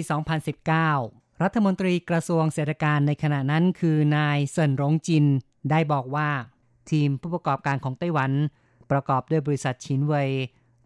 [0.69, 5.27] 2019 รัฐมนตรีกระทรวงเศรษฐการในขณะนั้นคือนายเซินรงจิน
[5.71, 6.29] ได้บอกว่า
[6.91, 8.33] ทีมผู้ประกอบการของไต้หวัน
[8.91, 10.31] ประกอบด้วยบริษัทชินเวย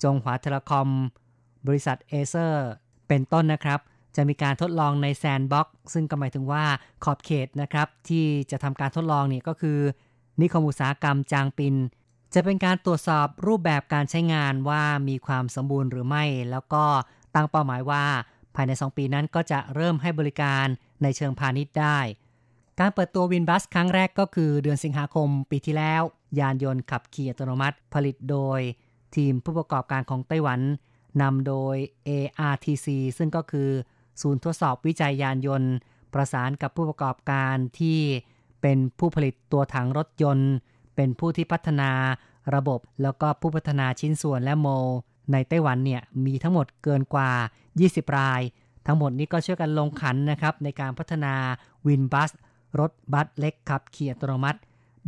[0.03, 0.89] จงหวาเทเลคอม
[1.67, 2.67] บริษัทเอเซอร์
[3.09, 3.81] เป็นต้นนะครับ
[4.17, 6.65] จะมีการทดลองใน sandbox ซึ่งก็หมายถึงว่า
[7.05, 9.79] ขอบเขตนะครับ ที่จะทำการทดลองเนี่ยก็คือ
[10.41, 11.75] นิคมอุตสาหกรรมจางปิน
[12.35, 16.85] จะเป็นการตรวจสอบรูปแบบการใช้งานว่ามีความสมบูรณ์หรือไม่ แล้วก็
[17.35, 18.05] ตั้งเป้าหมายว่า
[18.55, 20.67] ภายใน 2 ปีนั้นก็จะเริ่มให้บริการ
[21.03, 21.99] ในเชิงพาณิชย์ได้
[22.81, 26.03] การเปิดตัว WinBus ครั้งแรกก็คือเดือนสิงหาคมปีที่แล้ว
[26.39, 28.61] ยานยนต์ขับขี่อัตโนมัติ ผลิตโดย
[29.17, 30.61] ทีมผู้ประกอบการของไต้หวัน
[31.23, 31.77] นำโดย
[32.09, 32.87] ARTC
[33.19, 33.71] ซึ่งก็คือ
[34.21, 35.73] ศูนย์ทดสอบวิจัยยานยนต์
[36.15, 37.99] ประสานกับผู้ประกอบการที่
[38.63, 40.53] เป็นผู้ผลิตตัวถังรถยนต์
[40.97, 41.91] เป็นผู้ที่พัฒนา
[42.55, 44.67] ระบบ แล้วก็ผู้พัฒนาชิ้นส่วนและโม
[45.33, 47.31] ในไต้หวันเนี่ยมีทั้งหมดเกินกว่า
[47.75, 48.41] 20 ราย
[48.87, 51.35] ทั้งหมดนี้ก็ช่วยกันลงขันนะครับ ในการพัฒนา
[51.87, 52.31] วินบัส
[52.81, 54.61] รถบัสเล็กขับขี่อัตโนมัติ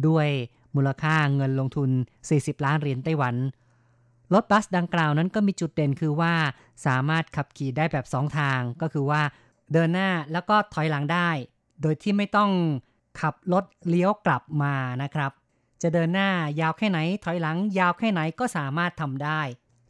[0.07, 0.29] ด้วย
[0.75, 1.91] มูลค่าเงินลงทุน
[2.27, 3.35] 40 ล้านเหรียญไต้หวัน
[4.35, 6.35] รถบัสดังกล่าวนั้นก็มีจุดเด่นคือว่า
[6.87, 9.23] สามารถขับขี่ได้แบบ 2 ทาง ก็คือว่า
[9.73, 11.31] เดินหน้าแล้วก็ถอยหลังได้
[11.83, 12.51] โดยที่ไม่ต้อง
[13.21, 15.33] ขับรถเลี้ยวกลับมานะครับ
[15.83, 19.41] จะเดินหน้ายาวแค่ไหน ถอยหลังยาวแค่ไหนก็สามารถทำได้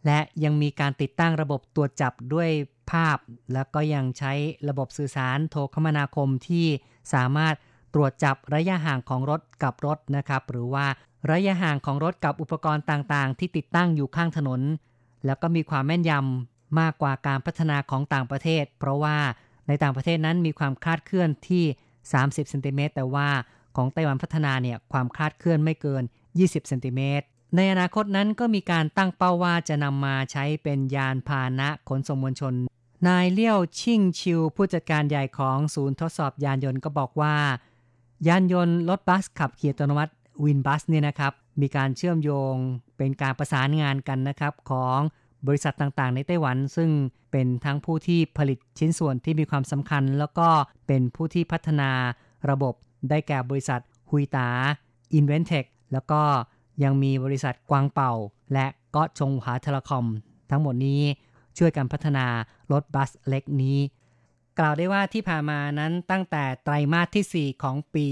[0.07, 2.49] และยังมีการติดตั้งระบบตรวจจับด้วย
[2.91, 3.19] ภาพ
[3.53, 4.33] แล้วก็ยังใช้
[4.69, 6.67] ระบบสื่อสารโทรคมนาคมที่
[7.15, 7.55] สามารถ
[7.95, 10.87] ตรวจจับระยะห่างของรถกับรถนะครับ หรือว่า
[11.31, 14.61] ระยะห่างของรถกับอุปกรณ์ต่างๆ ที่ติดตั้งอยู่ข้างถนน
[15.27, 19.17] แล้วก็มีความแม่นยำมากกว่าการพัฒนาของต่างประเทศ เพราะว่า
[19.69, 21.65] ในต่างประเทศนั้นมีความคลาดเคลื่อนที่
[22.07, 23.29] 30เซนติเมตรแต่ว่า
[23.77, 26.03] ของไต้หวันพัฒนาเนี่ยความคลาดเคลื่อนไม่เกิน
[26.37, 32.55] 20เซนติเมตรในอนาคตนั้นก็มีการตั้งเป้าว่าจะนำมาใช้เป็นยานพาหนะขนส่งมวลชน
[33.07, 37.35] นายเลี่ยวชิ่งชิว ผู้จัดการใหญ่ของศูนย์ทดสอบยานยนต์ก็บอกว่า
[38.29, 40.13] ยานยนต์รถบัสขับขี่อัตโนมัติ
[40.45, 42.55] วินบัสเนี่ยนะครับมีการเชื่อมโยง
[42.97, 44.99] เป็นการประสานงานกันนะครับของ
[45.47, 46.91] บริษัทต่างๆ ในไต้หวัน ซึ่ง
[47.31, 50.49] เป็นทั้งผู้ที่ผลิตชิ้นส่วนที่มีความสำคัญ แล้วก็
[50.87, 51.91] เป็นผู้ที่พัฒนา
[52.51, 52.75] ระบบ
[53.09, 54.49] ได้แก่บริษัทฮุยตา
[55.15, 56.21] อินเวนเทคแล้วก็
[56.83, 58.13] ยังมีบริษัทกวางเป่า
[58.53, 60.07] และก็จงหวาเทเลคอม
[60.51, 61.03] ทั้งหมดนี้
[61.59, 62.27] ช่วยกันพัฒนา
[62.73, 63.79] รถบัสเล็กนี้
[64.59, 68.07] กล่าวได้ว่าที่ผ่านมานั้นตั้งแต่ไตรมาสที่ 4 ของปี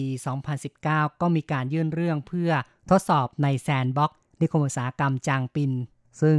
[0.59, 0.85] 2019
[1.21, 2.51] ก็มีการยื่นเรื่องเพื่อ
[2.91, 4.11] ทดสอบใน sandbox
[4.41, 5.73] นิคมอุตสาหกรรมจางปิน
[6.23, 6.39] ซึ่ง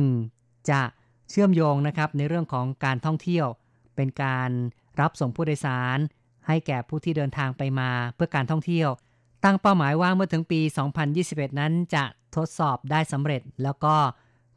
[0.70, 0.82] จะ
[1.30, 3.48] เชื่อมโยงนะครับในเรื่องของการท่องเที่ยว
[3.96, 4.50] เป็นการ
[5.00, 5.98] รับส่งผู้โดยสาร
[6.48, 8.90] ให้แก่ผู้ที่เดินทางไปมาเพื่อการท่องเที่ยว
[9.44, 10.60] ตั้งเป้าหมายว่าเมื่อถึงปี
[11.10, 12.04] 2021 นั้นจะ
[12.36, 13.96] ทดสอบได้สำเร็จ แล้วก็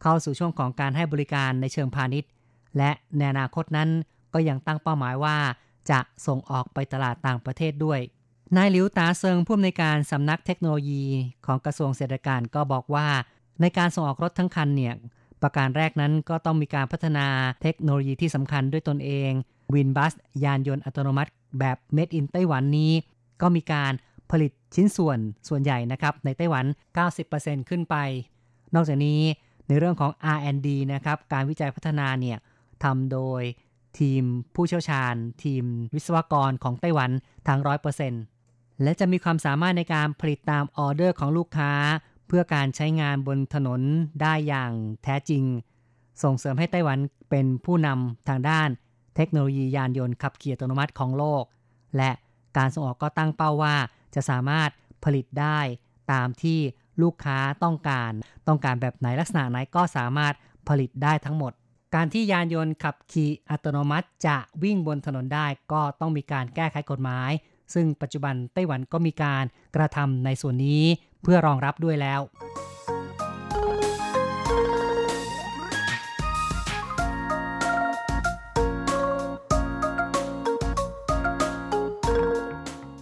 [0.02, 2.30] เข้าสู่ช่วงของการให้บริการในเชิงพาณิชย์
[2.78, 3.90] และในอนาคตนั้น
[4.34, 5.36] ก็ยังตั้งเป้าหมายว่า
[5.90, 8.00] จะส่งออกไปตลาดต่างประเทศด้วย
[8.56, 11.04] นายหลิวตาเซิงผู้อำนวยการสำนักเทคโนโลยี
[11.46, 13.06] ของกระทรวงเศรษฐการก็บอกว่า
[13.60, 14.94] ในการส่งออกรถทั้งคันเนี่ย
[15.42, 17.26] ประการแรกนั้นก็ต้องมีการพัฒนา
[17.62, 19.30] เทคโนโลยีที่สำคัญด้วยตนเอง
[19.74, 20.12] วินบัส
[20.44, 22.92] ยานยนต์อัตโนมัติ แบบ Made in ไต้หวันนี้
[23.42, 23.92] ก็มีการ
[24.30, 25.18] ผลิตชิ้นส่วน
[25.48, 26.64] ส่วนใหญ่นะครับในไต้หวัน
[27.16, 27.96] 90%ขึ้นไป
[28.74, 29.20] นอกจากนี้
[29.68, 32.38] ในเรื่องของ R&D นะครับ การวิจัยพัฒนาเนี่ย
[32.84, 33.42] ทำโดย
[34.00, 34.22] ทีม
[34.54, 37.10] ผู้เชี่ยวชาญ ทีมวิศวกรของไต้หวัน
[37.48, 38.22] ทั้งร้อยเปอร์เซ็นต์
[38.82, 41.72] และจะมีความสามารถในการผลิตตามออเดอร์ของลูกค้า
[42.26, 43.80] เพื่อการใช้งานบนถนน
[44.22, 45.44] ได้อย่างแท้จริง
[46.22, 46.98] ส่งเสริมให้ไต้หวัน
[47.30, 48.68] เป็นผู้นำทางด้าน
[49.16, 51.44] เทคโนโลยียานยนต์ขับขี่อัตโนมัติของโลก
[51.96, 52.10] และ
[52.56, 53.74] การส่งออกก็ตั้งเป้าว่า
[54.14, 54.70] จะสามารถ
[55.04, 55.58] ผลิตได้
[56.12, 56.58] ตามที่
[57.02, 58.12] ลูกค้าต้องการ
[58.48, 60.34] ต้องการแบบไหนลักษณะไหนก็สามารถ
[60.68, 61.52] ผลิตได้ทั้งหมด
[61.98, 67.30] การที่ยานยนต์ขับขี่อัตโนมัติจะวิ่งบนถนนได้ก็ต้องมีการแก้ไขกฎหมาย
[67.74, 69.44] ซึ่งปัจจุบันไต้หวันก็มีการ
[69.76, 70.82] กระทำในส่วนนี้
[71.22, 72.20] เพื่อรองรับด้วยแล้ว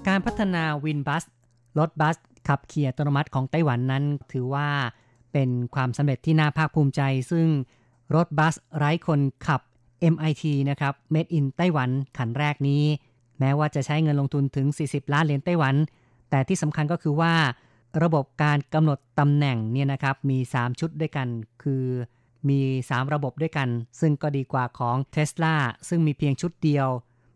[0.09, 1.25] การพัฒนาวินบัส
[1.79, 2.17] รถบัส
[2.49, 4.69] ขับขี่อัตโนมัติของไต้หวันนั้น ถือว่า
[5.33, 7.03] เป็นความสำเร็จที่น่าภาคภูมิใจ
[7.33, 7.49] ซึ่ง
[8.15, 9.61] รถบัสไร้คนขับ
[10.13, 12.85] MIT นะครับ Made in ไต้หวันขันแรกนี้
[13.39, 15.75] แม้ว่าจะใช้เงินลงทุนถึง 40 ล้านเหรียญไต้หวัน
[16.31, 17.35] แต่ที่สำคัญก็คือว่า
[18.03, 21.29] ระบบการกำหนดตำแหน่งเนี่ยนะครับมี 3 ชุดด้วยกัน
[21.63, 21.85] คือ
[22.49, 23.69] มี 3 ระบบด้วยกัน
[24.01, 25.55] ซึ่งก็ดีกว่าของ Tesla
[25.89, 26.89] ซึ่งมีเพียงชุดเดียว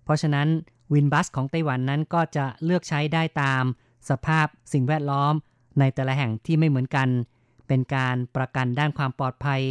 [0.05, 0.49] เพราะฉะนั้น
[0.93, 3.65] วินบัสของไต้หวันนั้นก็จะเลือกใช้ได้ตาม
[4.09, 5.35] สภาพสิ่งแวดล้อม
[5.79, 7.09] ในแต่ละแห่งที่ไม่เหมือนกัน
[7.67, 9.63] เป็นการประกันด้านความปลอดภัย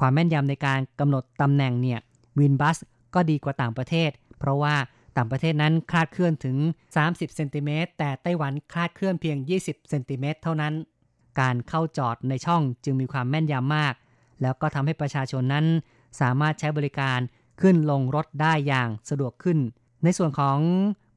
[0.00, 2.00] ความแม่นยำในการกำหนดตำแหน่งเนี่ย
[2.38, 2.78] วินบัส
[3.14, 4.74] ก็ดีกว่าต่างประเทศ เพราะว่า
[5.16, 6.56] ต่างประเทศนั้นคลาดเคลื่อนถึง
[6.96, 10.74] 30เซนติเมตรแต่ไต้หวันคลาดเคลื่อนเพียง 20เซนติเมตรเท่านั้น
[11.40, 13.94] การเข้าจอดในช่องจึงมีความแม่นยำมาก
[14.42, 15.66] แล้วก็ทำให้ประชาชนนั้น
[16.20, 17.18] สามารถใช้บริการ
[17.60, 19.58] ขึ้นลงรถได้อย่างสะดวกขึ้น
[20.04, 20.58] ในส่วนของ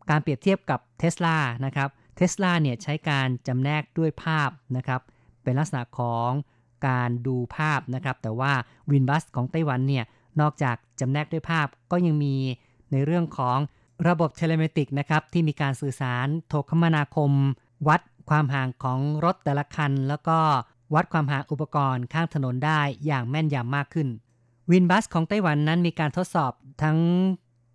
[0.10, 5.02] การเปรียบเทียบกับเท s l a นะครับเท s l a เนี่ยใช้การจำแนกด้วยภาพนะครับ
[5.44, 6.30] เป็นลักษณะของ
[6.88, 8.54] การดูภาพนะครับ แต่ว่า
[8.92, 10.06] วินบัสของไต้หวันเนี่ย
[10.42, 12.36] นอกจากจำแนกด้วยภาพก็ยังมี
[12.92, 13.58] ในเรื่องของ
[14.08, 17.32] ระบบเทเลเมติกนะครับที่มีการสื่อสารโทรคมนาคม
[17.88, 20.40] วัดความห่างของรถแต่ละคัน แล้วก็
[20.94, 24.08] วัดความห่างอุปกรณ์ข้างถนนได้อย่างแม่นยำมากขึ้น
[24.72, 26.52] WinBus ของไต้หวันนั้นมีการทดสอบ
[26.84, 27.00] ทั้ง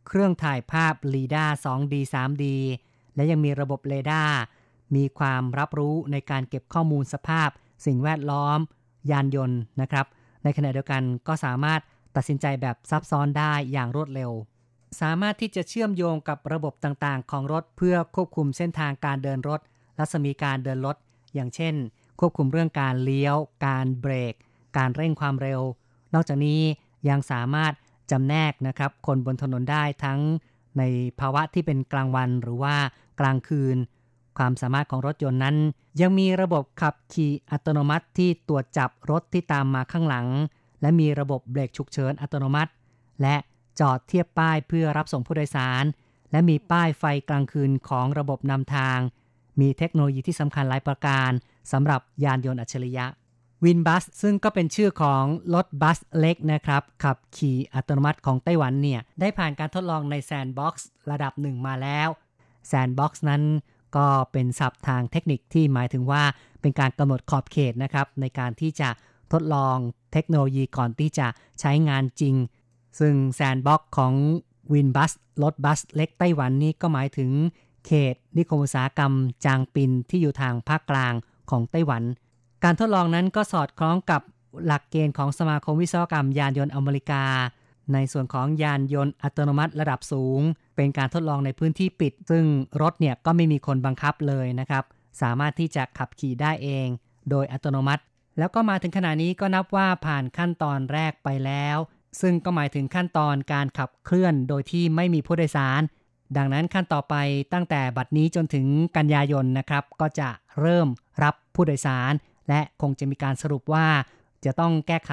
[0.07, 2.45] เครื่องถ่ายภาพ LIDAR 2D 3D
[3.15, 4.39] และยังมีระบบเรดาร์
[4.95, 7.49] มีความรับรู้ในการเก็บข้อมูลสภาพ
[7.87, 8.59] สิ่งแวดล้อม
[9.11, 10.07] ยานยนต์นะครับ
[10.43, 11.81] ในขณะเดียวกันก็สามารถ
[12.17, 14.31] ตัดสินใจแบบซับซ้อนได้อย่างรวดเร็ว
[15.01, 19.61] สามารถที่จะเชื่อมโยงกับระบบต่างๆ ของรถเพื่อควบคุมเส้นทางการเดินรถ
[19.99, 20.97] รัศมีการเดินรถ
[21.35, 21.75] อย่างเช่น
[22.21, 24.35] ควบคุมเรื่องการเลี้ยว การเบรก
[24.77, 25.61] การเร่งความเร็ว
[26.15, 26.61] นอกจากนี้
[27.09, 27.73] ยังสามารถ
[28.11, 30.21] จำแนกนะครับ คนบนถนนได้ทั้ง
[30.79, 30.83] ใน
[31.21, 32.75] ภาวะที่เป็นกลางวันหรือว่า
[33.21, 33.77] กลางคืน
[34.39, 35.57] ความสามารถของรถยนต์นั้น
[36.01, 40.27] ยังมีระบบขับขี่อัตโนมัติที่ตรวจจับรถที่ตามมาข้างหลัง
[40.81, 42.71] และมีระบบเบรกฉุกเฉินอัตโนมัติ
[43.23, 43.37] และ
[43.81, 45.85] จอดเทียบป้ายเพื่อรับส่งผู้โดยสาร
[46.31, 48.99] และมีป้ายไฟกลางคืนของระบบนำทาง
[49.61, 51.31] มีเทคโนโลยีที่สำคัญหลายประการ
[51.73, 53.07] สำหรับยานยนต์อัจฉริยะ
[53.65, 62.09] WinBus ซึ่งก็เป็นชื่อของรถบัสเล็กนะครับ ขับขี่อัตโนมัติของไต้หวันเนี่ย ได้ผ่านการทดลองใน sandbox ระดับหนึ่งมาแล้ว
[62.69, 63.43] sandbox นั้น
[63.97, 66.23] ก็เป็นศัพท์ทางเทคนิคที่หมายถึงว่า
[66.61, 68.89] เป็นการกำหนดขอบเขตนะครับในการที่จะ
[69.33, 69.77] ทดลอง
[70.13, 71.27] เทคโนโลยีก่อนที่จะ
[71.61, 72.35] ใช้งานจริง
[72.99, 74.13] ซึ่งแซนบ็อกของ
[74.73, 77.31] วินบัสรถบัสเล็กไต้หวันนี้ก็หมายถึง
[77.87, 79.13] เขตนิคมอุตสาหกรรม
[79.45, 81.15] จางปินที่อยู่ทางภาคกลาง
[81.51, 82.03] ของไต้หวัน
[82.65, 84.23] การทดลองนั้นก็สอดคล้องกับ
[84.67, 87.25] หลักเกณฑ์ของสมาคมวิศวกรรมยานยนต์อเมริกา
[87.93, 90.41] ในส่วนของยานยนต์อัตโนมัติระดับสูง
[90.77, 92.45] เป็นการทดลองในพื้นที่ปิด ซึ่ง
[92.83, 94.85] รถเนี่ยก็ไม่มีคนบังคับเลยนะครับ
[95.23, 96.89] สามารถที่จะขับขี่ได้เอง
[97.31, 98.03] โดยอัตโนมัติ
[98.39, 101.77] แล้วก็มาถึงขณะนี้ก็นับว่าผ่านขั้นตอนแรกไปแล้ว
[102.21, 105.83] ซึ่งก็หมายถึงขั้นตอนการขับเคลื่อนโดยที่ไม่มีผู้โดยสาร
[106.37, 107.15] ดังนั้นขั้นต่อไป
[107.53, 110.29] ตั้งแต่บัดนี้จนถึงกันยายนนะครับ ก็จะ
[110.61, 110.89] เริ่ม
[111.23, 112.13] รับผู้โดยสาร
[112.49, 113.87] และคงจะมีการสรุปว่า
[114.45, 115.13] จะต้องแก้ไข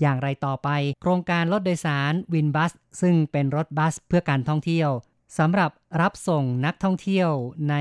[0.00, 0.68] อย่างไรต่อไป
[1.02, 4.90] โครงการรถโดยสารวินบัส ซึ่งเป็นรถบัสเพื่อการท่องเที่ยว
[5.38, 7.30] สำหรับรับส่งนักท่องเที่ยว
[7.70, 7.74] ใน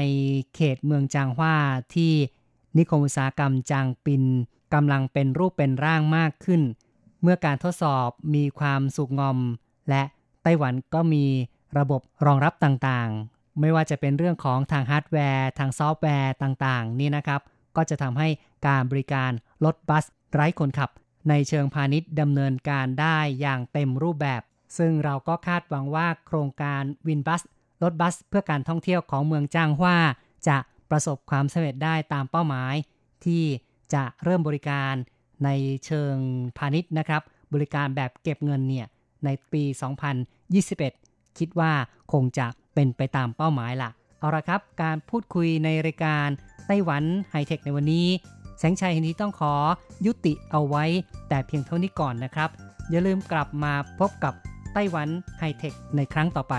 [0.55, 1.55] เขตเมืองจางฮวา
[1.95, 2.13] ที่
[2.77, 4.23] นิคมอุตสาหกรรมจางปิน
[4.73, 6.61] กำลังเป็นรูปเป็นร่างมากขึ้น
[7.21, 9.37] เมื่อการทดสอบมีความสุกงอม
[9.89, 10.03] และ
[10.43, 11.25] ไต้หวันก็มี
[11.77, 17.41] ระบบรองรับต่างๆ ไม่ว่าจะเป็นเรื่องของทางฮาร์ดแวร์ ทางซอฟต์แวร์ต่างๆ นี่นะครับ
[17.75, 18.27] ก็จะทำให้
[18.67, 19.31] การบริการ
[19.65, 20.89] รถบัส ไร้คนขับ
[21.29, 24.41] ในเชิงพาณิชย์ดำเนินการได้อย่างเต็มรูปแบบ
[24.77, 27.41] ซึ่งเราก็คาดหวังว่าโครงการ WinBus
[27.83, 29.97] รถบัสเพื่อการท่องเที่ยวของเมืองจ้างฮวา
[30.47, 30.57] จะ
[30.89, 32.73] ประสบความสำเร็จได้ตามเป้าหมาย
[33.25, 33.43] ที่
[33.93, 34.93] จะเริ่มบริการ
[35.45, 35.49] ใน
[35.85, 36.15] เชิง
[36.57, 37.21] พาณิชย์นะครับ
[37.53, 38.87] บริการแบบเก็บเงินเนี่ย
[39.25, 39.63] ในปี
[40.69, 41.71] 2021 คิดว่า
[42.11, 46.27] คงจะเป็นไปตามเป้าหมายล่ะ เอาละครับ การพูดคุยในรายการ
[46.67, 48.07] ไต้หวันไฮเทคในวันนี้
[48.59, 49.53] แสงชัยนี้ต้องขอ
[50.05, 50.85] ยุติเอาไว้
[51.29, 52.49] แต่เพียงเท่านี้ก่อนนะครับ
[52.89, 54.33] อย่าลืมกลับมาพบกับ
[54.73, 56.55] ไต้หวันไฮเทคในครั้งต่อไป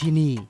[0.00, 0.49] ที่นี่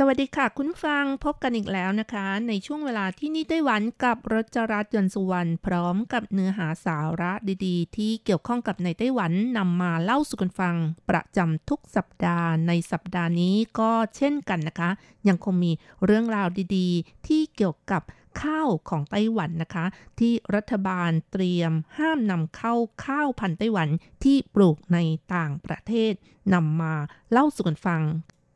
[0.00, 7.32] สวัสดีค่ะ คุณฟังพบกันอีกแล้วนะคะ ในช่วงเวลาที่นี่ไต้หวันกับรจรัสยนต์สุวรรณพร้อมกับเนื้อหาสาระ
[7.66, 10.74] ดีๆ ที่เกี่ยวข้องกับในไต้หวันนำมาเล่าสู่กันฟัง
[11.10, 14.90] ประจำทุกสัปดาห์ในสัปดาห์นี้ก็เช่นกันนะคะ
[15.28, 15.72] ยังคงมี
[16.04, 18.02] เรื่องราวดีๆ ที่เกี่ยวกับ
[18.42, 19.84] ข้าวของไต้หวันนะคะ
[20.18, 23.88] ที่รัฐบาลเตรียมห้ามนำเข้าข้าวพันธุ์ไต้หวัน
[24.24, 24.98] ที่ปลูกใน
[25.34, 26.12] ต่างประเทศ
[26.54, 26.94] นำมา
[27.30, 28.02] เล่าสู่กันฟัง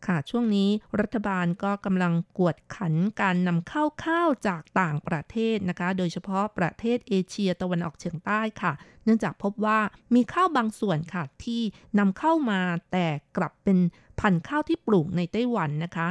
[0.06, 0.68] ค่ะช่วงนี้
[1.00, 8.72] รัฐบาลก็กำลังกวดขันการนำเข้าข้าวจากต่างประเทศนะคะ โดยเฉพาะประเทศเอเชียตะวันออกเฉียงใต้ค่ะ
[9.04, 9.80] เนื่องจากพบว่า
[10.14, 11.62] มีข้าวบางส่วนค่ะที่
[11.98, 12.60] นำเข้ามา
[12.92, 13.78] แต่กลับเป็น
[14.20, 16.08] พันธุ์ข้าวที่ปลูกในไต้หวันนะคะ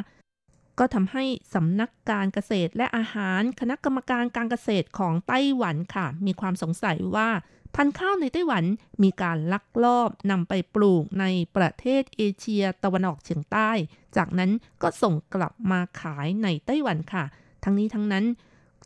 [0.79, 1.23] ก็ทำให้
[1.53, 7.29] สำนักการเกษตรและอาหารคณะกรรมการการเกษตรของไต้หวันค่ะ มีความสงสัยว่า
[7.75, 8.63] พันธุ์ข้าวในไต้หวัน
[9.03, 13.69] มีการลักลอบนำไปปลูกในประเทศเอเชียตะวันออกเฉียงใต้
[14.17, 17.23] จากนั้นก็ส่งกลับมาขายในไต้หวันค่ะ
[17.63, 18.25] ทั้งนี้ทั้งนั้น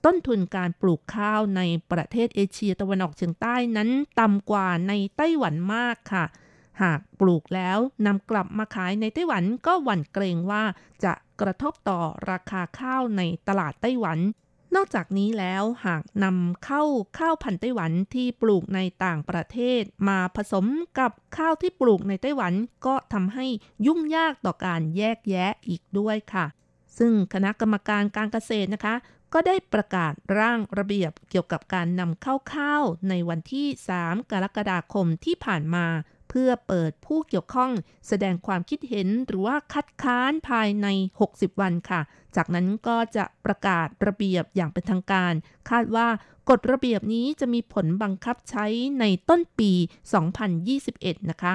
[0.05, 6.25] ต้นทุนการปลูกข้าวในประเทศเอเชียตะวันออกเฉียงใต้นั้นต่ำกว่าในไต้หวันมากค่ะ
[6.81, 10.63] หากปลูกแล้วนำกลับมาขายในไต้หวันก็หวั่นเกรงว่า
[11.03, 11.99] จะกระทบต่อ
[12.31, 14.19] ราคาข้าวในตลาดไต้หวัน
[14.75, 16.83] นอกจากนี้แล้วหากนำเข้า
[17.19, 20.65] ข้าวพันธุ์ไต้หวันที่ปลูกในต่างประเทศ มาผสม
[20.99, 22.53] กับข้าวที่ปลูกในไต้หวัน
[22.85, 23.45] ก็ทำให้
[23.85, 26.45] ยุ่งยากต่อการแยกแยะอีกด้วยค่ะ
[26.97, 28.95] ซึ่งคณะกรรมการการเกษตรนะคะ
[29.33, 33.67] ก็ได้ประกาศร่างระเบียบเกี่ยวกับการนำเข้าข้าวในวันที่
[33.99, 35.85] 3 กรกฎาคมที่ผ่านมา
[36.39, 37.71] พื่อเปิดผู้เกี่ยวข้อง
[38.07, 40.87] แสดงความคิดเห็นหรือว่าคัดค้านภายใน
[41.23, 42.01] 60 วันค่ะ
[42.35, 45.33] จากนั้นก็จะประกาศระเบียบอย่างเป็นทางการ
[45.69, 46.07] คาดว่า
[46.49, 48.65] กฎระเบียบนี้จะมีผลบังคับใช้
[48.99, 49.71] ในต้นปี
[50.51, 51.53] 2021 นะคะ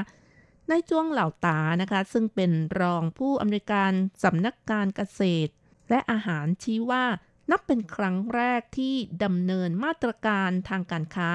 [0.70, 5.52] นายจวงเหล่าตานะคะ ซึ่งเป็นรองผู้อำนวยการสำนักการเกษตร
[5.90, 7.04] และอาหารชี้ว่า
[7.50, 11.30] นับเป็นครั้งแรกที่ดำเนินมาตรการทางการค้า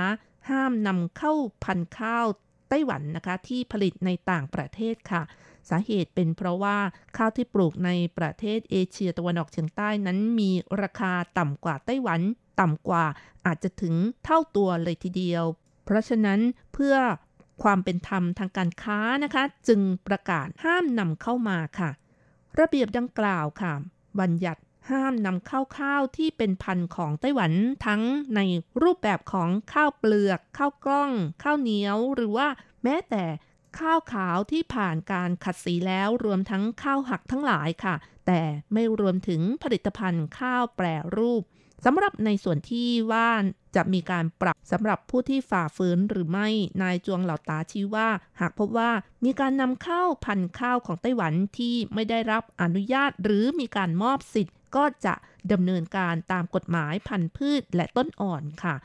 [0.49, 2.27] ห้ามนำเข้าพันธุ์ข้าว
[2.69, 5.21] ไต้หวันนะคะที่ผลิตในต่างประเทศค่ะ
[5.69, 6.77] สาเหตุเป็นเพราะว่า
[7.17, 10.51] ข้าวที่ปลูกในประเทศเอเชียตะวันออกเฉียงใต้นั้นมี
[10.81, 12.21] ราคาต่ำกว่าไต้หวัน
[12.59, 13.05] ต่ำกว่า
[13.45, 15.43] อาจจะถึงเท่าตัวเลยทีเดียว
[15.85, 16.39] เพราะฉะนั้น
[16.73, 16.95] เพื่อ
[17.63, 21.89] ความเป็นธรรมทางการค้านะคะ จึงประกาศห้ามนำเข้ามาค่ะ
[22.59, 23.73] ระเบียบดังกล่าวค่ะ
[24.19, 27.51] บัญญัติ ห้ามนำข้าวข้าวที่เป็นพันธุ์ของไต้หวัน
[27.85, 28.01] ทั้ง
[28.35, 28.39] ใน
[28.83, 31.11] รูปแบบของข้าวเปลือก ข้าวกล้อง
[31.43, 32.47] ข้าวเหนียว หรือว่า
[32.83, 33.23] แม้แต่
[33.79, 37.95] ข้าวขาวที่ผ่านการขัดสีแล้วรวมทั้งข้าวหักทั้งหลายค่ะ
[38.27, 38.41] แต่
[38.73, 40.85] ไม่รวมถึงผลิตภัณฑ์ข้าวแปร
[41.17, 41.43] รูป
[41.85, 43.29] สำหรับในส่วนที่ว่า
[43.75, 46.47] จะมีการปรับสำหรับผู้ที่ฝ่าฝืนหรือไม่
[46.81, 48.91] นายจวงเหล่าตาชี้ว่า หากพบว่า
[49.25, 55.13] มีการนำเข้าพันธุ์ข้าวของไต้หวันที่ไม่ได้รับอนุญาต หรือมีการมอบสิทธิ์ ก็จะ
[55.51, 58.75] ดำเนินการตามกฎหมายพันธุ์พืชและต้นอ่อนค่ะ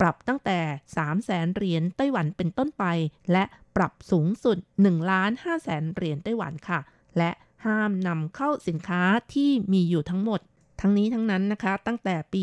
[0.00, 0.58] ปรับตั้งแต่
[0.96, 2.84] 3 0 0แสนเหรียญไต้หวันเป็นต้นไป
[3.32, 3.44] และ
[3.76, 6.80] ปรับสูงสุด1ล้าน5แสนเหรียญไต้หวันค่ะ
[7.18, 7.30] และ
[7.64, 9.02] ห้ามนำเข้าสินค้า
[9.34, 10.40] ที่มีอยู่ทั้งหมด
[10.80, 12.36] ทั้งนี้ทั้งนั้นนะคะ ตั้งแต่ป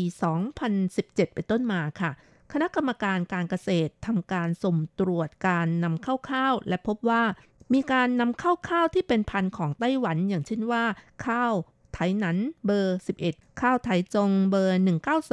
[0.64, 2.10] 2017 เป็นต้นมาค่ะ
[2.52, 7.22] คณะกรรมการการเกษตรทำการสุ่มตรวจการนำเข้าข้าว และพบว่า
[7.74, 10.84] มีการนำเข้าข้าวที่เป็นพันธุ์ของไต้หวันอย่างเช่นว่า
[11.26, 11.52] ข้าว
[12.00, 14.78] ไถหนันเบอร์ 11 ข้าวไถจงเบอร์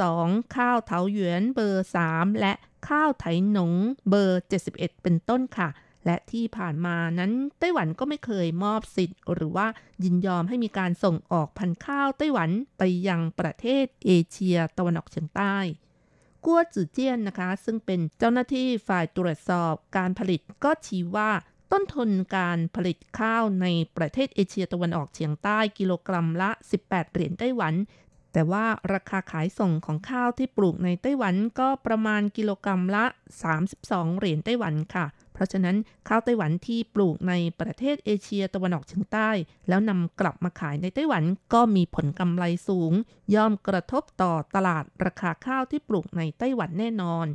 [0.00, 2.52] 192 ข้าวเถาหยวนเบอร์ 3 และ
[2.88, 3.72] ข้าวไถหนง
[4.08, 5.68] เบอร์ 71 เป็นต้นค่ะ
[6.06, 9.66] และที่ผ่านมานั้นไต้หวันก็ไม่เคยมอบสิทธิ์ หรือว่า
[10.04, 15.56] ยินยอมให้มีการส่งออกพันธุ์ข้าวไต้หวันไปยังประเทศเอเชียตะวันออกเฉียงใต้
[16.44, 21.30] กัวจือเจี้ยนนะคะ ซึ่งเป็นเจ้าหน้าที่ฝ่ายตรวจสอบการผลิตก็ชี้ว่า
[21.72, 26.50] ต้นทุนการผลิตข้าวในประเทศเอเชียตะวันออกเฉียงใต้กิโลกรัมละ
[26.82, 27.74] 18 เหรียญไต้หวัน
[28.32, 33.04] แต่ว่าราคาขายส่งของข้าวที่ปลูกในไต้หวันก็ประมาณกิโลกรัมละ
[33.62, 35.76] 32 เหรียญไต้หวันค่ะ เพราะฉะนั้น
[36.08, 39.30] ข้าวไต้หวันที่ปลูกในประเทศเอเชียตะวันออกเฉียงใต้
[39.68, 42.92] แล้วนำกลับมาขายในไต้หวันก็มีผลกำไรสูง
[43.34, 47.26] ย่อมกระทบต่อตลาดราคาข้าวที่ปลูกในไต้หวันแน่นอน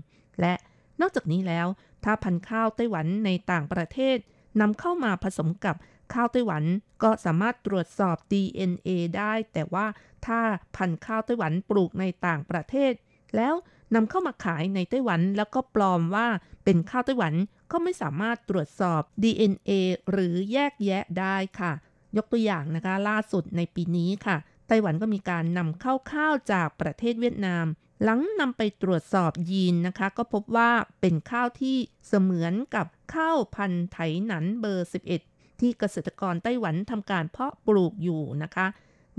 [0.41, 0.53] และ
[1.01, 1.67] นอกจากนี้แล้ว
[2.03, 4.17] ถ้าพันธุ์ข้าวไต้หวันในต่างประเทศ
[4.61, 5.75] นำเข้ามาผสมกับ
[6.13, 6.63] ข้าวไต้หวัน
[7.03, 9.85] ก็สามารถตรวจสอบ DNA ได้ แต่ว่า
[10.27, 10.39] ถ้า
[10.77, 12.93] พันธุ์ข้าวไต้หวันปลูกในต่างประเทศ
[13.35, 13.53] แล้ว
[13.95, 16.27] นำเข้ามาขายในไต้หวันแล้วก็ปลอมว่า
[16.63, 17.33] เป็นข้าวไต้หวัน
[17.71, 19.71] ก็ไม่สามารถตรวจสอบ DNA
[20.11, 21.71] หรือแยกแยะได้ค่ะ
[22.17, 24.37] ยกตัวอย่างนะคะ ล่าสุดในปีนี้ค่ะ
[24.67, 27.65] ไต้หวันก็มีการนำเข้าข้าวจากประเทศเวียดนาม
[28.03, 30.71] หลังนำไปตรวจสอบยีนนะคะ ก็พบว่า
[31.01, 31.77] เป็นข้าวที่
[32.07, 34.89] เสมือนกับข้าวพันธุ์ไถหนันเบอร์
[35.23, 38.67] 11 ที่เกษตรกรไต้หวันทำการเพาะปลูกอยู่นะคะ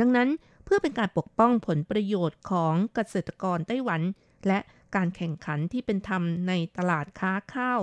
[0.00, 0.28] ดังนั้น
[0.64, 4.02] เพื่อเป็นการปกป้องผลประโยชน์ของเกษตรกรไต้หวัน
[4.46, 4.58] และ
[4.96, 7.80] การแข่งขันที่เป็นธรรมในตลาดค้าข้าว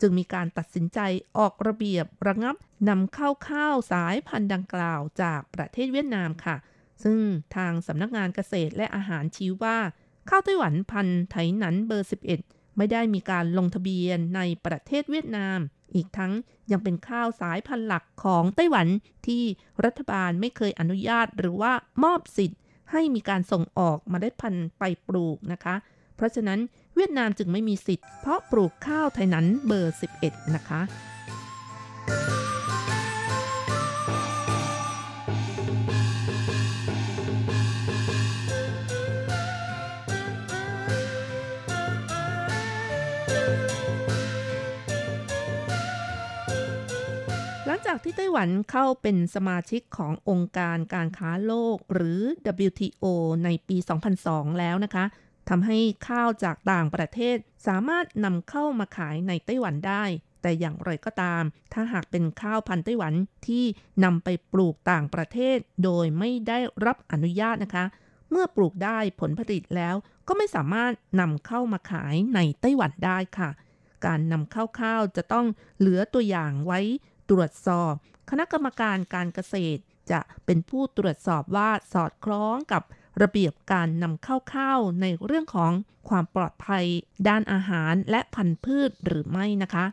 [0.00, 0.98] จึงมีการตัดสินใจ
[1.38, 2.56] ออกระเบียบระงับ
[2.88, 6.56] นำเข้าข้าวสายพันธุ์ดังกล่าวจากประเทศเวียดนามค่ะ
[7.04, 7.18] ซึ่ง
[7.56, 9.78] ทางสำนักงานเกษตรและอาหารชี้ว่า
[10.28, 12.08] ข้าวไต้หวันพันธุ์ไถหนันเบอร์
[12.40, 15.58] 11 ไม่ได้มีการลงทะเบียนในประเทศเวียดนาม
[15.94, 16.32] อีกทั้ง
[16.70, 18.86] ยังเป็นข้าวสายพันธุ์หลักของไต้หวัน
[19.26, 19.42] ที่
[19.84, 21.72] รัฐบาลไม่เคยอนุญาตหรือว่า
[22.04, 22.60] มอบสิทธิ์
[22.90, 25.74] ให้มีการส่งออกมาได้พันธุ์ไปปลูกนะคะ
[26.16, 26.60] เพราะฉะนั้น
[26.94, 30.80] เวียดนามจึงไม่มีสิทธิ์เพราะปลูกข้าวไทยนั้นเบอร์ 11 นะคะ
[47.94, 52.20] จากที่ไต้หวันเข้าเป็นสมาชิกขององค์การการค้าโลกหรือ
[52.66, 53.04] WTO
[53.44, 53.76] ในปี
[54.18, 55.04] 2002 แล้วนะคะ
[55.48, 55.78] ทำให้
[56.08, 57.36] ข้าวจากต่างประเทศ
[57.66, 60.04] สามารถนำเข้ามาขายในไต้หวันได้
[60.42, 63.14] แต่อย่างไรก็ตาม ถ้าหากเป็นข้าวพันธุ์ไต้หวัน
[63.46, 63.64] ที่
[64.04, 67.84] นำไปปลูกต่างประเทศ โดยไม่ได้รับอนุญาตนะคะ
[68.30, 69.94] เมื่อปลูกได้ผลผลิตแล้ว
[70.28, 73.50] ก็ไม่สามารถนำเข้ามาขายในไต้หวันได้ค่ะ
[74.06, 75.46] การนำเข้าข้าวจะต้อง
[75.78, 76.80] เหลือตัวอย่างไว้
[77.30, 77.94] ตรวจสอบ
[78.30, 82.82] คณะกรรมการการเกษตร จะเป็นผู้ตรวจสอบว่าสอดคล้องกับ
[83.22, 85.72] ระเบียบการนำเข้าข้าวในเรื่องของ
[86.08, 86.84] ความปลอดภัย
[87.28, 89.84] ด้านอาหารและพันธุ์พืชหรือไม่นะคะ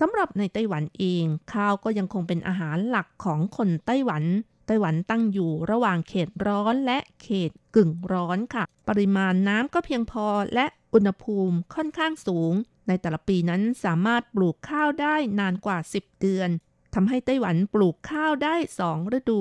[0.00, 4.24] สำหรับในไต้หวันเอง ข้าวก็ยังคงเป็นอาหารหลักของคนไต้หวัน
[4.66, 12.52] ไต้หวันตั้งอยู่ระหว่างเขตร้อนและเขตกึ่งร้อนค่ะ ปริมาณน้ำก็เพียงพอและอุณหภูมิค่อนข้างสูง
[12.88, 16.48] ในแต่ละปีนั้นสามารถปลูกข้าวได้นานกว่า 10 เดือน
[16.94, 18.54] ทำให้ไต้หวันปลูกข้าวได้
[18.86, 19.40] 2 ฤดู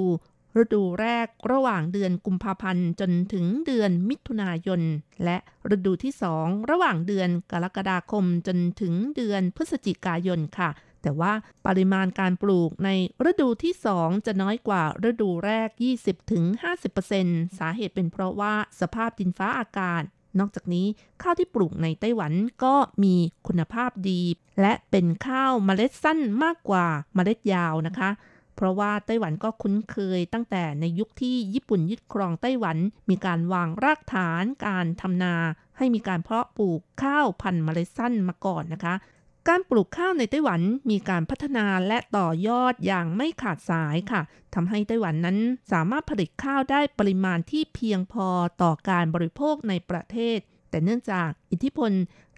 [0.62, 4.82] ฤดูแรกระหว่างเดือนกุมภาพันธ์จนถึงเดือนมิถุนายน
[5.24, 5.38] และ
[5.76, 10.70] ฤดูที่2ระหว่างเดือนกรกฎาคมจนถึงเดือนพฤศจิกายนค่ะ
[11.02, 11.34] แต่ว่า
[11.66, 12.90] ปริมาณการปลูกใน
[13.30, 15.70] ฤดูที่2จะน้อยกว่าฤดูแรก
[16.44, 20.04] 20-50%สาเหตุเป็นเพราะว่าสภาพดินฟ้าอากาศ
[20.40, 20.86] นอกจากนี้
[21.22, 23.16] ข้าวที่ปลูกในไต้หวันก็มี
[23.48, 24.22] คุณภาพดี
[24.62, 28.10] และเป็นข้าวเมล็ดสั้นมากกว่าเมล็ดยาวนะคะ
[28.56, 32.78] เพราะว่าไต้หวันก็คุ้นเคยตั้งแต่ในยุคที่ญี่ปุ่นยึดครองไต้หวัน
[33.10, 35.36] มีการวางรากฐานการทำนา
[35.78, 38.96] ให้มีการเพาะปลูกข้าวพันธุ์เมล็ดสั้นมาก่อนนะคะ
[39.50, 44.22] การปลูกข้าวในไต้หวันมีการพัฒนาและต่อยอดอย่างไม่ขาดสายค่ะ
[44.56, 45.38] ทำให้ไต้หวันนั้น
[45.72, 48.28] สามารถผลิตข้าวได้ปริมาณที่เพียงพอ
[48.62, 50.38] ต่อการบริโภคในประเทศ
[50.70, 51.92] แต่เนื่องจากอิทธิพล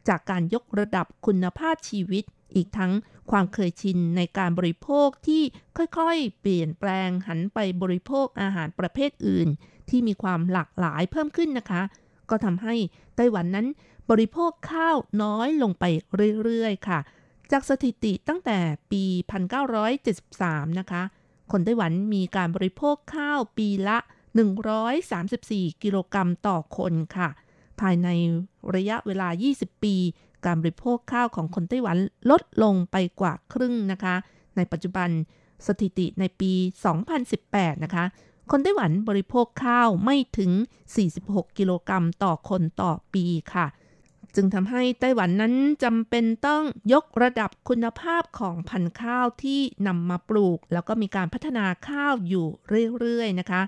[0.07, 2.23] จากการยกระดับคุณภาพชีวิต
[2.55, 2.91] อีกทั้ง
[3.31, 5.43] ความเคยชินในการบริโภคที่
[5.77, 9.47] ค่อยๆ เปลี่ยนแปลงหันไปบริโภคอาหารประเภทอื่น
[9.89, 11.81] ที่มีความหลากหลายเพิ่มขึ้นนะคะ
[12.29, 12.75] ก็ทำให้
[13.15, 13.67] ไต้หวันนั้น
[14.09, 15.83] บริโภคข้าวน้อยลงไป
[16.43, 16.99] เรื่อยๆ ค่ะ
[17.51, 18.57] จากสถิติตั้งแต่
[18.91, 19.03] ปี
[19.91, 21.03] 1973 นะคะ
[21.51, 23.97] คนไต้หวันมีการบริโภคข้าวปีละ
[25.15, 27.29] 134 กิโลกรัมต่อคนค่ะ
[27.79, 28.07] ภายใน
[28.75, 29.27] ระยะเวลา
[29.57, 29.95] 20 ปี
[30.45, 31.97] การบริโภคข้าวของคนไต้หวัน
[32.29, 34.15] ลดลงไปกว่าครึ่งนะคะ
[34.55, 35.09] ในปัจจุบัน
[35.67, 36.51] สถิติในปี
[37.17, 38.05] 2018 นะคะ
[38.51, 40.51] คนไต้หวันบริโภคข้าวไม่ถึง
[41.05, 43.65] 46 กิโลกรัมต่อคนต่อปีค่ะ
[44.35, 46.63] จึงทำให้ไต้หวันนั้นจำเป็นต้อง
[46.93, 52.47] ยกระดับคุณภาพของพันธุ์ข้าวที่นำมาปลูก แล้วก็มีการพัฒนาข้าวอยู่
[52.99, 53.61] เรื่อยๆนะคะ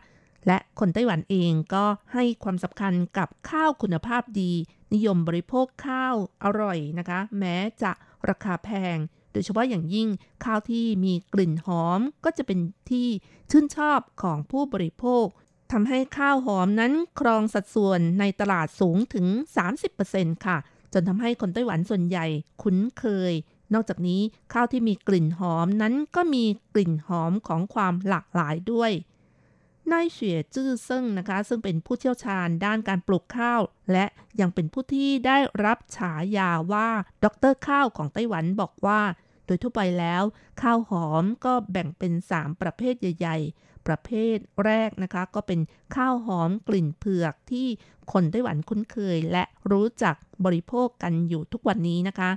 [0.48, 4.52] และคนไต้หวันเองก็ให้ความสำคัญกับข้าวคุณภาพดี
[4.94, 7.92] นิยมบริโภคข้าวอร่อยนะคะ แม้จะ
[8.30, 8.98] ราคาแพง
[9.32, 10.08] โดยเฉพาะอย่างยิ่ง
[10.46, 12.60] ข้าวที่มีกลิ่นหอมก็จะเป็น
[12.92, 13.08] ที่
[13.52, 15.26] ชื่นชอบของผู้บริโภค
[15.72, 19.28] ทำให้ข้าวหอมนั้นครองสัดส่วนในตลาดสูงถึง
[19.86, 20.58] 30%ค่ะ
[20.94, 22.26] จนทำให้คนไต้หวันส่วนใหญ่
[22.62, 23.34] คุ้นเคย
[23.74, 24.22] นอกจากนี้
[24.54, 28.92] ข้าวที่มีกลิ่นหอมนั้นก็มีกลิ่นหอมของความหลากหลายด้วย
[29.92, 33.62] นายเฉียจื้อเซิ่งนะคะ ซึ่งเป็นผู้เชี่ยวชาญด้านการปลูกข้าว
[33.92, 34.06] และ
[34.40, 36.90] ยังเป็นผู้ที่ได้รับฉายาว่า
[37.24, 39.02] ด็อกเตอร์ข้าวของไต้หวันบอกว่า
[39.46, 40.24] โดยทั่วไปแล้ว
[40.62, 45.60] ข้าวหอมก็แบ่งเป็น 3 ประเภทใหญ่ๆ ประเภทแรกนะคะ ก็เป็น
[45.96, 47.68] ข้าวหอมกลิ่นเผือกที่
[48.12, 50.16] คนไต้หวันคุ้นเคย และรู้จัก
[50.46, 52.32] บริโภคกันอยู่ทุกวันนี้นะคะ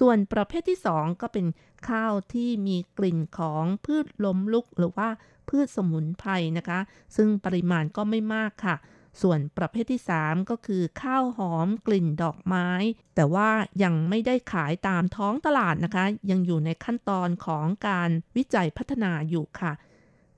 [0.00, 1.46] ส่วนประเภทที่ 2 ก็เป็น
[1.88, 5.08] ข้าวที่มีกลิ่นของพืชล้มลุกหรือว่า
[5.48, 6.78] พืชสมุนไพรนะคะ
[7.16, 8.76] ซึ่งปริมาณก็ไม่มากค่ะ
[9.22, 12.68] ส่วนประเภทที่ 3 ก็คือข้าวหอมกลิ่นดอกไม้
[13.14, 13.50] แต่ว่า
[13.82, 19.72] ยังไม่ได้ขายตามท้องตลาดนะคะ ยังอยู่ในขั้นตอนของการวิจัยพัฒนาอยู่ค่ะ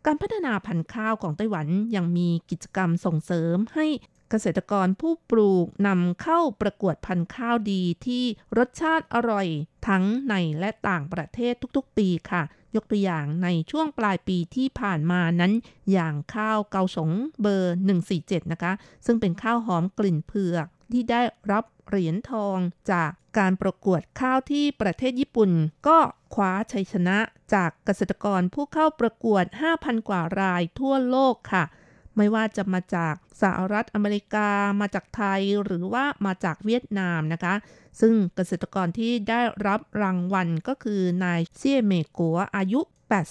[0.07, 3.87] การพัฒนาพันธุ์ข้าวของไต้หวันยังมีกิจกรรมส่งเสริมให้
[4.31, 8.25] เกษตรกรผู้ปลูกนำเข้าประกวดพันธุ์ข้าวดีที่
[8.59, 9.47] รสชาติอร่อย
[9.89, 12.43] ทั้งในและต่างประเทศทุกๆ ปีค่ะ
[12.77, 15.53] ยกตัวอย่างในช่วงปลายปีที่ผ่านมานั้น
[15.93, 17.77] อย่างข้าวเกาสงเบอร์
[18.13, 18.73] 147 นะคะ
[19.07, 21.23] ซึ่งเป็นข้าวหอมกลิ่นเผือก ที่ได้
[21.53, 22.59] รับเหรียญทอง
[22.93, 25.51] จากการประกวดข้าวที่ประเทศญี่ปุ่น
[25.89, 25.99] ก็
[26.35, 27.19] คว้าชัยชนะ
[27.55, 29.45] จากเกษตรกรผู้เข้าประกวด
[29.77, 31.65] 5,000 กว่ารายทั่วโลกค่ะ
[32.17, 34.49] ไม่ว่าจะมาจากสหรัฐอเมริกา
[34.81, 37.55] มาจากไทยหรือว่ามาจากเวียดนามนะคะ
[38.01, 42.81] ซึ่งเกษตรกรที่ได้รับรางวัลก็คือนายเซี่ยเมกัวอายุ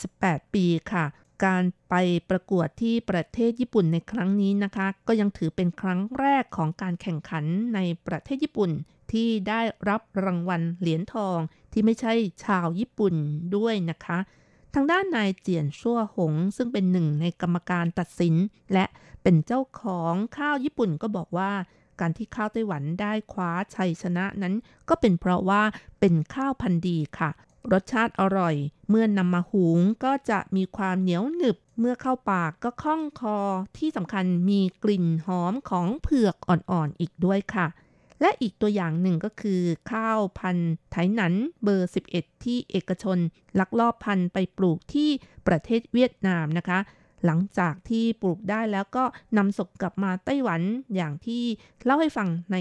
[0.03, 1.05] 88 ปีค่ะ
[1.45, 1.95] การไป
[2.29, 8.71] ประกวดที่ประเทศญี่ปุ่นในครั้งนี้นะคะ ก็ยังถือเป็นครั้งแรกของการแข่งขันในประเทศญี่ปุ่น
[9.11, 11.38] ที่ได้รับรางวัลเหรียญทอง
[11.71, 12.13] ที่ไม่ใช่
[12.45, 13.15] ชาวญี่ปุ่น
[13.55, 14.17] ด้วยนะคะ
[14.73, 18.35] ทางด้านนายเจียนชั่วหง ซึ่งเป็นหนึ่งในกรรมการตัดสิน
[18.73, 18.85] และ
[19.23, 21.51] เป็นเจ้าของข้าวญี่ปุ่นก็บอกว่า
[21.99, 24.53] การที่ข้าวไต้หวันได้คว้าชัยชนะนั้น
[24.89, 25.61] ก็เป็นเพราะว่า
[25.99, 27.29] เป็นข้าวพันธุ์ดีค่ะ
[27.74, 28.55] รสชาติอร่อย
[28.89, 33.38] เมื่อนนำมาหุงก็จะมีความเหนียวหนึบ เมื่อเข้าปากก็คล่องคอ
[33.78, 37.68] ที่สำคัญมีกลิ่นหอมของเผือกอ่อนๆอีกด้วยค่ะ
[38.22, 39.61] และอีกตัวอย่างหนึ่งก็คือ
[39.91, 43.18] ข้าวพันธุ์ไถหนันเบอร์ 11 ที่เอกชน
[43.59, 45.09] ลักลอบพันธุ์ไปปลูกที่
[45.47, 46.80] ประเทศเวียดนามนะคะ
[47.26, 49.03] หลังจากที่ปลูกได้แล้วก็
[49.38, 50.61] นำส่งกลับมาไต้หวัน
[50.95, 51.43] อย่างที่
[51.86, 52.57] เล่าให้ฟังใน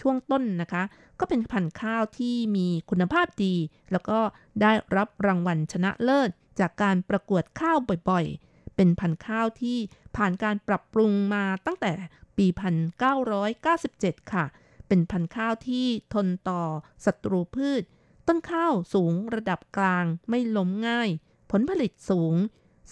[0.00, 0.82] ช่วงต้นนะคะ
[1.20, 3.54] ก็เป็นพันธุ์ข้าวที่มีคุณภาพดี
[3.92, 4.18] แล้วก็
[4.62, 6.30] ได้รับรางวัลชนะเลิศ
[6.60, 7.78] จากการประกวดข้าว
[8.10, 9.78] บ่อยๆ เป็นพันธุ์ข้าวที่
[10.16, 11.92] ผ่านการปรับปรุงมาตั้งแต่
[12.36, 12.46] ปี
[13.78, 14.44] 1997 ค่ะ
[14.88, 16.62] เป็นพันธุ์ข้าวที่ทนต่อ
[17.04, 17.82] ศัตรูพืช
[18.28, 21.08] ต้นข้าวสูงระดับกลางไม่ล้มง่าย
[21.50, 22.34] ผลผลิตสูง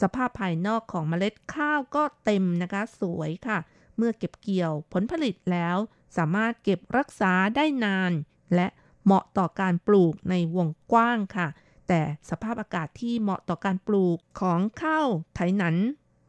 [0.00, 3.58] สภาพภายนอกของเมล็ดข้าวก็เต็มนะคะสวยค่ะ
[3.96, 5.76] เมื่อเก็บเกี่ยวผลผลิตแล้ว
[6.16, 8.12] สามารถเก็บรักษาได้นาน
[8.54, 8.66] และ
[9.04, 11.48] เหมาะต่อการปลูกในวงกว้างค่ะ
[11.88, 15.76] แต่สภาพอากาศที่เหมาะต่อการปลูกของข้าวไถหนัน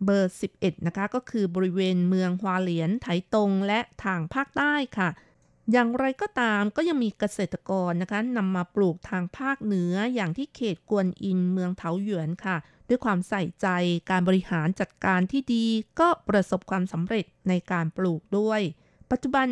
[0.06, 5.10] เบอร์ 11 นะคะ ก็คือบริเวณเมืองฮวาเหลียนไถตงและทางภาคใต้ค่ะ
[5.72, 12.58] อย่างไรก็ตามก็ยังมีเกษตรกรนะคะนำมาปลูกทางภาคเหนืออย่างที่เขตกวนอินเมืองเถาหยวนค่ะ
[12.90, 13.68] ด้วยความใส่ใจ
[14.10, 15.66] การบริหารจัดการที่ดี
[16.00, 18.62] ก็ประสบความสำเร็จในการปลูกด้วย
[19.12, 19.48] ปัจจุบัน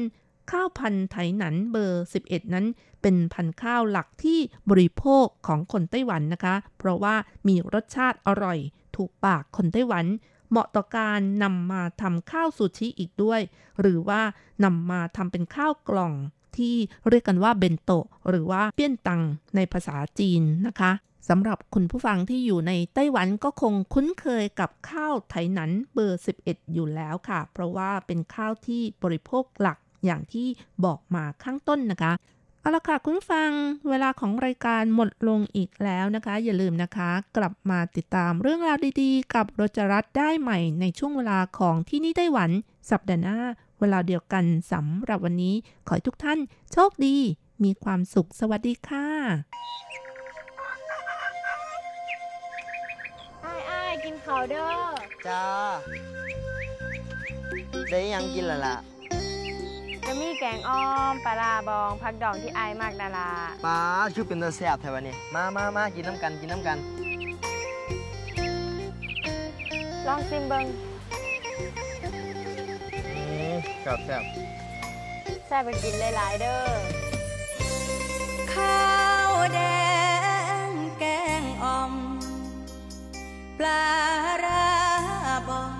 [0.51, 2.65] ข้าวพันธุ์ไถหนันเบอร์ 11 นั้น
[3.01, 7.15] เป็นพันธุ์ข้าวหลักที่บริโภคของคนไต้หวันนะคะ เพราะว่า
[7.47, 8.59] มีรสชาติอร่อย
[8.95, 10.05] ถูกปากคนไต้หวัน
[10.49, 13.41] เหมาะต่อการนำมาทำข้าวซูชิอีกด้วย
[13.81, 14.21] หรือว่า
[14.63, 16.13] นำมาทำเป็นข้าวกล่อง
[16.57, 16.75] ที่
[17.09, 19.21] เรียกกันว่าเบนโตะหรือว่าเปี้ยนตัง
[19.55, 20.91] ในภาษาจีนนะคะ
[21.27, 30.47] สำหรับคุณผู้ฟังที่อยู่ในไต้หวันก็คงคุ้นเคยกับข้าวไถหนันเบอร์ 11 อยู่แล้วค่ะ เพราะว่าเป็นข้าวที่บริโภคหลักอย่างที่
[30.85, 32.13] บอกมาข้างต้นนะคะ
[32.61, 33.51] เอาละค่ะคุณฟัง
[33.89, 42.49] เวลาของรายการหมดลงอีกแล้วนะคะ อย่าลืมนะคะ กลับมาติดตามเรื่องราวดีๆ กับโรจรัสได้ใหม่ในช่วงเวลาของที่นี่ไต้หวัน
[42.91, 43.39] สัปดาห์หน้า
[43.79, 45.55] เวลาเดียวกันสำหรับวันนี้
[45.87, 46.39] ขอให้ทุกท่าน
[46.71, 47.17] โชคดี
[47.63, 49.07] มีความสุขสวัสดีค่ะ
[54.05, 54.71] กินข้าวเด้อ
[55.27, 55.43] จ้า
[57.89, 58.75] ได้หยังกินและล่ะ
[60.05, 60.81] จะมีแกงอ้อ
[61.11, 63.29] มปลาร้าบองผักดองที่ไอ้ายมากดารา
[63.65, 63.79] ปลา
[64.13, 66.77] ชื่อเป็นตาแซ่บแถวนี้มามามากินน้ำกันกินน้ำกัน
[70.07, 70.65] ลองซิมเบิง
[73.15, 73.21] อื
[73.53, 74.23] มครับแซ่บ
[75.47, 76.59] แซ่บไปกินหลายๆเด้อ
[78.53, 78.79] ข้า
[79.29, 79.84] วแดง
[83.59, 83.85] ปลา
[84.43, 84.67] ร้า
[85.47, 85.73] บอง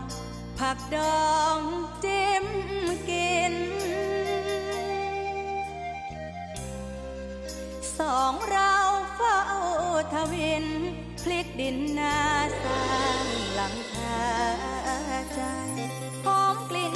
[0.59, 1.59] ผักดอง
[2.03, 2.45] จิ้ม
[3.09, 3.53] กิน
[7.99, 8.73] สองเรา
[9.15, 9.39] เฝ้า
[10.13, 10.65] ทวิน
[11.23, 12.17] พลิกดินนา
[12.63, 12.85] สร้า
[13.23, 14.23] งหลังคา
[15.33, 15.41] ใจ
[16.25, 16.95] หอมกลิ่น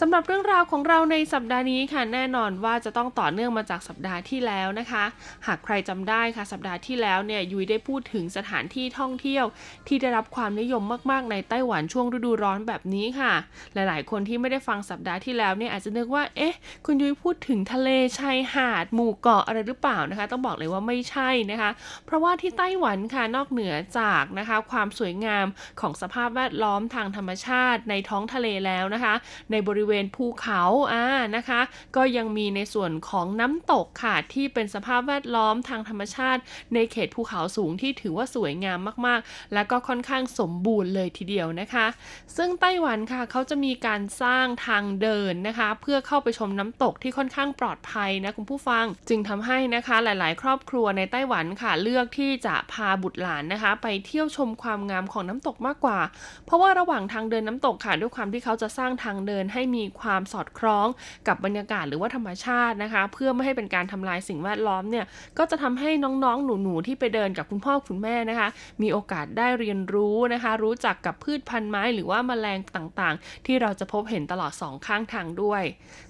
[0.00, 5.04] สำหรับเรื่องราวของเราในสัปดาห์นี้ค่ะแน่นอนว่าจะต้องต่อเนื่องมาจากสัปดาห์ที่แล้วนะคะ
[5.46, 9.44] หากใครจำได้ค่ะสัปดาห์ที่แล้วเนี่ยยุ้ยได้พูดถึงสถานที่ท่องเที่ยว
[9.88, 13.32] ที่ได้รับความนิยมมากๆ ในไต้หวันช่วงฤดูร้อนแบบนี้ค่ะ
[13.74, 16.54] หลายๆ คนที่ไม่ได้ฟังสัปดาห์ที่แล้วเนี่ยอาจจะนึกว่าเอ๊ะ
[16.86, 17.88] คุณยุ้ยพูดถึงทะเล
[18.18, 21.70] ชายหาด หมู่เกาะอะไรหรือเปล่านะคะ ต้องบอกเลยว่าไม่ใช่นะคะ
[22.06, 25.46] เพราะว่าที่ไต้หวันค่ะนอกเหนือจากนะคะความสวยงาม
[25.80, 29.14] ของสภาพแวดล้อมทางธรรมชาติในท้องทะเลแล้วนะคะ
[29.52, 30.62] ในบริเวณภูเขา
[30.92, 31.06] อ่า
[31.36, 31.60] นะคะ
[31.96, 36.40] ก็ยังมีในส่วนของน้ำตกค่ะที่เป็นสภาพแวดล้อมทางธรรมชาติ
[36.74, 41.86] ในเขตภูเขาสูงที่ถือว่าสวยงามมากๆ และก็ค่อนข้างสมบูรณ์เลยทีเดียวนะคะ
[42.36, 56.00] ซึ่งไต้หวันค่ะเขาจะมีการสร้างทางเดินนะคะ เพื่อเข้าไปชมน้ำตกที่ค่อนข้างปลอดภัยนะคุณผู้ฟัง จึงทำให้นะคะหลาย ๆ ครอบครัวในไต้หวันค่ะเลือกที่จะพาบุตรหลานนะคะ ไปเที่ยวชมความงามของน้ำตกมากกว่า
[56.46, 60.86] เพราะว่าระหว่างทางเดินน้ำตกค่ะด้วยความที่เขาจะสร้างทางเดินให้มีความสอดคล้อง
[61.28, 65.04] กับบรรยากาศหรือว่าธรรมชาตินะคะ เพื่อไม่ให้เป็นการทำลายสิ่งแวดล้อมเนี่ย
[65.38, 68.48] ก็จะทำให้น้องๆ หนูๆที่ไปเดินกับคุณพ่อคุณแม่นะคะ
[68.82, 75.62] มีโอกาสได้เรียนรู้นะคะ รู้จักกับพืชพันธุ์ไม้หรือว่าแมลงต่างๆ ที่เราจะพบเห็นตลอดสองข้างทางด้วย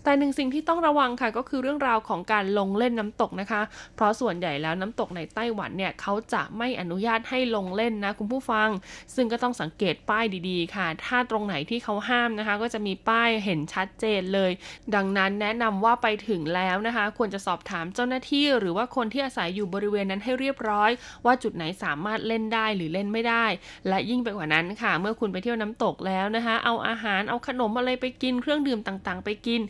[0.05, 3.61] แต่หนึ่งสิ่งที่ต้องระวังค่ะก็คือเรื่องราวของการลงเล่นน้ำตกนะคะ
[3.95, 8.69] เพราะส่วนใหญ่แล้วน้ำตกในไต้หวันเนี่ยเขาจะไม่อนุญาตให้ลงเล่นนะคุณผู้ฟัง
[9.15, 14.51] ซึ่งก็ต้องสังเกตป้ายดีๆ ค่ะ ถ้าตรงไหนที่เขาห้ามนะคะ ก็จะมีป้ายเห็นชัดเจนเลย
[14.95, 20.91] ดังนั้นแนะนำว่าไปถึงแล้วนะคะ ควรจะสอบถามเจ้าหน้าที่หรือว่าคนที่อาศัยอยู่บริเวณนั้นให้เรียบร้อย
[21.25, 23.47] ว่าจุดไหนสามารถเล่นได้หรือเล่นไม่ได้
[23.89, 29.61] และยิ่งไปกว่านั้นค่ะ เมื่อคุณไปเที่ยวน้ำตกแล้วนะคะ เอาอาหารเอาขนมอะไรไปกินเครื่องดื่มต่างๆ ไปกิน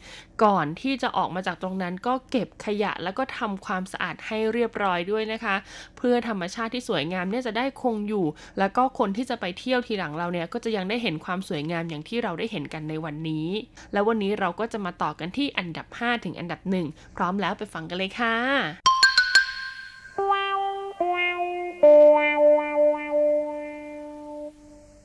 [0.43, 5.57] ก่อนที่จะออกมาจากตรงนั้นก็เก็บขยะแล้วก็ทำความสะอาดให้เรียบร้อยด้วยนะคะ
[5.97, 8.27] เพื่อธรรมชาติที่สวยงามเนี่ยจะได้คงอยู่
[8.59, 13.49] แล้วก็คนที่จะไปเที่ยวทีหลังเราเนี่ยก็จะยังได้เห็นความสวยงามอย่างที่เราได้เห็นกันในวันนี้
[13.93, 18.35] แล้ววันนี้เราก็จะมาต่อกันที่อันดับ 5 ถึงอันดับ 1 พร้อมแล้วไปฟังกันเลยค่ะ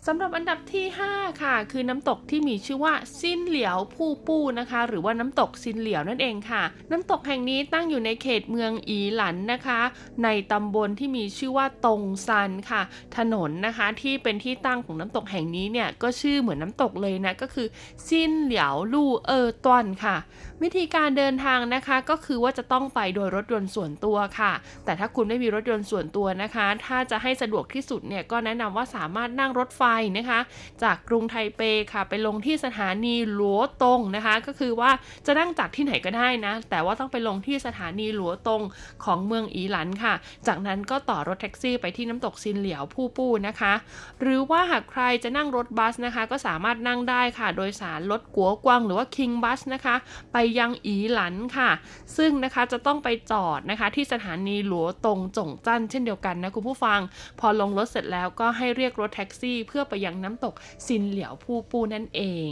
[0.08, 9.80] สำหรับอันดับที่ 5 ค่ะ คือน้ำตกที่มีชื่อว่าซินเหลียวผู้ปู้นะคะ หรือว่าน้ำตกซินเหลียวนั่นเองค่ะ น้ำตกแห่งนี้ตั้งอยู่ในเขตเมืองอีหลันนะคะ
[10.24, 12.82] ในตำบลที่มีชื่อว่าตงซันค่ะ
[13.18, 17.68] ถนนนะคะที่เป็นที่ตั้งของน้ำตกแห่งนี้เนี่ยก็ชื่อเหมือนน้ำตกเลยนะก็คือ
[18.08, 20.18] ซินเหลียวลู่เออตวนค่ะ
[20.64, 24.52] วิธีการเดินทางนะคะ ก็คือว่าจะต้องไปโดยรถยนต์ส่วนตัวค่ะ
[24.86, 29.84] แต่ถ้าคุณไม่มีรถยนต์ส่วนตัวนะคะ ถ้าจะให้สะดวกที่สุดเนี่ยก็แนะนำว่าสามารถนั่งรถไฟ
[30.18, 30.40] นะคะ
[30.84, 31.62] จากกรุงไทเป
[31.94, 34.92] ค่ะ ไปลงที่สถานีหลัวตงนะคะ ก็คือว่า
[35.26, 38.62] จะนั่งจากที่ไหนก็ได้นะ แต่ว่าต้องไปลงที่สถานีหลัวตง
[39.06, 40.14] ของเมืองอีหลันค่ะ
[40.48, 43.74] จากนั้นก็ต่อรถแท็กซี่ไปที่น้ำตกซินเหลียวผู้ปู้นะคะ
[44.22, 49.96] หรือว่าหากใครจะนั่งรถบัสนะคะ ก็สามารถนั่งได้ค่ะ โดยสารรถกัวกวางหรือว่าคิงบัสนะคะ
[50.34, 51.70] ไปยังอีหลันค่ะ
[52.18, 57.00] ซึ่งนะคะจะต้องไปจอดนะคะ ที่สถานีหลัวตรงจงจั้นเช่นเดียวกันนะคุณผู้ฟัง
[57.40, 60.54] พอลงรถเสร็จแล้วก็ให้เรียกรถแท็กซี่ เพื่อไปยังน้ำตก
[60.88, 62.52] ซินเหลียวผู้ปูนั่นเอง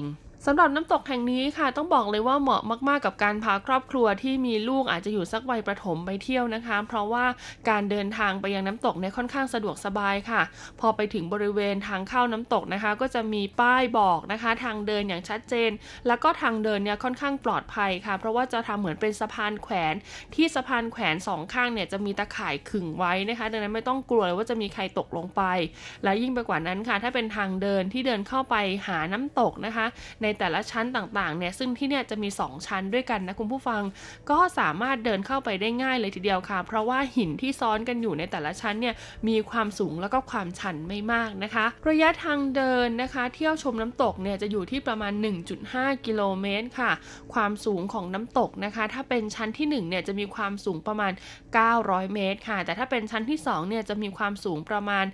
[0.50, 7.26] สำหรับน้ำตกแห่งนี้ค่ะ ต้องบอกเลยว่าเหมาะมากๆกับการพาครอบครัวที่มีลูกอาจจะอยู่สักวัยประถมไปเที่ยวนะคะ เพราะว่า
[7.70, 10.42] การเดินทางไปยังน้ำตกเนี่ยค่อนข้างสะดวกสบายค่ะ
[10.80, 15.72] พอไปถึงบริเวณทางเข้าน้ำตกนะคะ ก็จะมีป้ายบอกนะคะ ทางเดินอย่างชัดเจน
[16.08, 19.94] แล้วก็ทางเดินเนี่ยค่อนข้างปลอดภัยค่ะ เพราะว่าจะทำเหมือนเป็นสะพานแขวน
[20.36, 25.42] ที่สะพานแขวนสองข้างเนี่ยจะมีตะข่ายขึงไว้นะคะ ดังนั้นไม่ต้องกลัวเลยว่าจะมีใครตกลงไป
[26.04, 28.56] และยิ่งไปกว่านั้นค่ะ ถ้าเป็นทางเดินที่เดินเข้าไป
[28.88, 29.88] หาน้ำตกนะคะ
[30.24, 33.82] ในแต่ละชั้นต่างๆเนี่ยซึ่งที่เนี่ยจะมี 2 ชั้นด้วยกันนะคุณผู้ฟัง
[34.30, 38.96] ก็สามารถเดินเข้าไปได้ง่ายเลยทีเดียวค่ะ เพราะว่าหินที่ซ้อนกันอยู่ในแต่ละชั้นเนี่ย
[39.28, 45.14] มีความสูงแล้วก็ความชันไม่มากนะคะ ระยะทางเดินนะคะ เที่ยวชมน้ำตกเนี่ยจะอยู่ที่ประมาณ
[45.60, 46.92] 1.5 กิโลเมตรค่ะ
[47.34, 51.12] ความสูงของน้ำตกนะคะ ถ้าเป็นชั้นที่1เนี่ยจะมีความสูงประมาณ
[51.64, 55.06] 900 เมตรค่ะ แต่ถ้าเป็นชั้นที่2เนี่ยจะมีความสูงประมาณ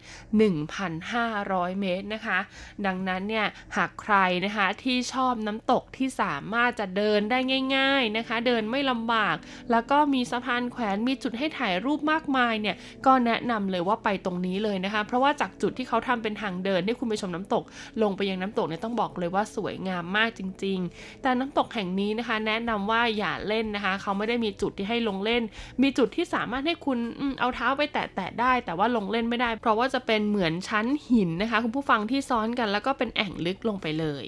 [0.85, 2.39] 1,500 เมตรนะคะ
[2.85, 3.45] ดังนั้นเนี่ย
[3.77, 4.15] หากใคร
[4.45, 7.39] นะคะที่ชอบน้ำตกที่สามารถจะเดินได้
[7.75, 9.35] ง่าย ๆนะคะ เดินไม่ลำบาก
[9.71, 12.75] แล้วก็มีสะพานแขวนมีจุดให้ถ่ายรูปมากมายเนี่ย
[13.05, 17.63] ก็แนะนำเลยว่าไปตรงนี้เลยนะคะ เพราะว่าจากจุดที่เขาทำเป็นทางเดินให้คุณไปชมน้ำตก
[18.01, 25.43] ลงไปยังน้ำตกเนี่ยต้องบอกเลยว่าสวยงามมากจริง ๆ แต่น้ำตกแห่งนี้นะคะ แนะนำว่าอย่าเล่นนะคะ เขาไม่ได้มีจุดที่ให้ลงเล่น
[25.81, 26.97] มีจุดที่สามารถให้คุณ
[27.39, 34.25] เอาเท้าไปแตะๆได้ แต่ว่าลงเล่นไม่ได้ เพราะว่าจะเป็นเหมือนชั้นหินนะคะ คุณผู้ฟังที่ซ้อนกันแล้วก็เป็นแอ่งลึกลงไปเลย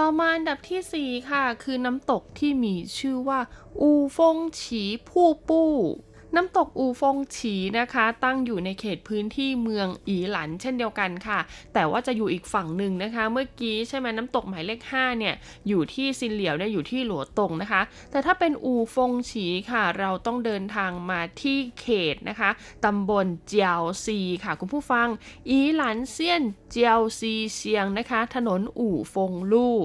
[0.00, 3.40] ต่อมาอันดับที่ 4 ค่ะ คือน้ำตกที่มีชื่อว่า
[3.80, 5.72] อูฟงฉีผู้ปู้
[6.34, 11.38] น้ำตกอูฟงฉีนะคะ ตั้งอยู่ในเขตพื้นที่เมืองอีหลัน เช่นเดียวกันค่ะ
[11.74, 15.34] แต่ว่าจะอยู่อีกฝั่งหนึ่งนะคะ เมื่อกี้ใช่ไหมน้ำตกหมายเลข5เนี่ย
[15.68, 22.50] อยู่ที่ซินเหลียวเนี่ยอยู่ที่หลัวตงนะคะ แต่ถ้าเป็นอูฟงฉีค่ะ เราต้องเดินทางมาที่เขตนะคะ
[22.84, 25.08] ตำบลเจียวซีค่ะคุณผู้ฟัง
[25.48, 29.78] อีหลันเซียนเจียวซีเชียงนะคะ ถนนอู่ฟงลู่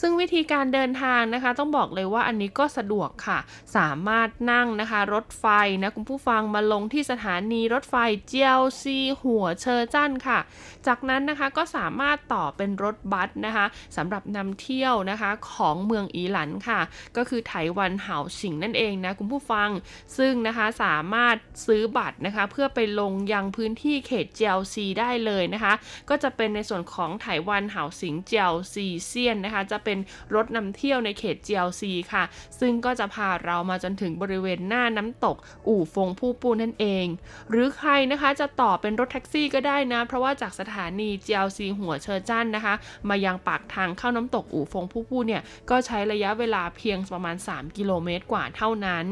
[0.00, 3.38] ซึ่งวิธีการเดินทางนะคะ ต้องบอกเลยว่าอันนี้ก็สะดวกค่ะ
[3.76, 5.44] สามารถนั่งนะคะ รถไฟ
[5.82, 7.94] นะคุณผู้ฟังมาลงที่สถานีรถไฟ
[8.28, 10.38] เจียวซีหัวเชอร์จันค่ะ
[10.86, 13.66] จากนั้นนะคะก็สามารถต่อเป็นรถบัสนะคะ
[13.96, 16.80] สำหรับนำเที่ยวนะคะของเมืองอีหลันค่ะ
[17.16, 19.70] ก็คือไถวันเหาสิงนั่นเองนะคุณผู้ฟัง
[20.18, 25.72] ซึ่งนะคะสามารถซื้อบัตรนะคะเพื่อไปลงยังพื้นที่เขตเจียวซีได้เลยนะคะ
[26.08, 29.98] ก็จะเป็นในส่วนของไถวันเหาสิงเจียวซีเซียนนะคะ จะเป็น
[30.34, 32.24] รถนำเที่ยวในเขตเจียวซีค่ะ
[32.60, 35.36] ซึ่งก็จะพาเรามาจนถึงบริเวณหน้าน้ำตก
[35.68, 37.06] อู่ฟงผู้ปูนั่นเอง
[37.50, 42.74] หรือใครนะคะจะต่อเป็นรถแท็กซี่ก็ได้นะ เพราะว่าจากสถานีเจียวซีหัวเชอร์จันนะคะ
[43.08, 49.06] มายังปากทางเข้าน้ำตกอู่ฟงผู้ปูเนี่ยก็ใช้ระยะเวลาเพียงประมาณ 3 กิโลเมตรกว่าเท่านั้น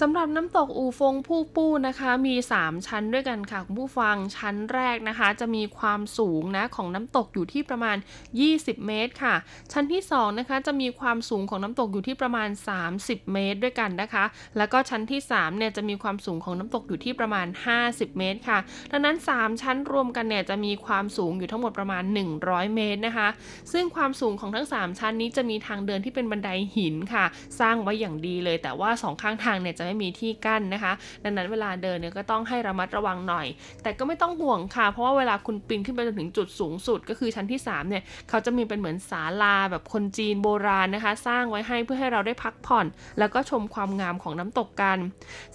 [0.00, 7.96] สำหรับน้ำตกอูฟงผู้ปู้นะคะมี 3 ชั้นด้วยกันค่ะคุณผู้ฟังชั้นแรกนะคะ จะมีความสูงนะของน้ำตกอยู่ที่ประมาณ
[8.42, 9.34] 20 เมตรค่ะ
[9.72, 12.48] ชั้นที่2นะคะจะมีความสูงของน้ำตกอยู่ที่ประมาณ
[12.90, 14.24] 30 เมตรด้วยกันนะคะ
[14.56, 17.46] แล้วก็ชั้นที่3เนี่ยจะมีความสูงของน้ำตกอยู่ที่ประมาณ
[17.82, 18.58] 50 เมตรค่ะ
[18.90, 22.02] ดังนั้น 3 ชั้นรวมกันเนี่ยจะมีความสูงอยู่ทั้งหมดประมาณ
[22.38, 23.28] 100 เมตรนะคะ
[23.72, 27.24] ซึ่งความสูงของทั้ง 3 ชั้นนี้จะมีทางเดินที่เป็นบันไดหินค่ะ
[27.60, 30.92] สร้างไว้อย่างดีเลย แต่ว่า 2 ข้างทางเนี่ยจะไม่มีที่กั้นนะคะ
[31.24, 33.46] ดังนั้นเวลาเดินเนี่ยก็ต้องให้ระมัดระวังหน่อย
[33.82, 42.86] แต่ก็ไม่ต้องห่วงค่ะ เพราะว่าเวลาคุณปีนขึ้นไปจนถึงจุดสูงสุด ก็คือชั้นที่3เนี่ยเขาจะมีเป็นเหมือนศาลาแบบคนจีนโบราณนะคะ สร้างไว้ให้เพื่อให้เราได้พักผ่อน
[43.18, 44.98] แล้วก็ชมความงามของน้ำตกกัน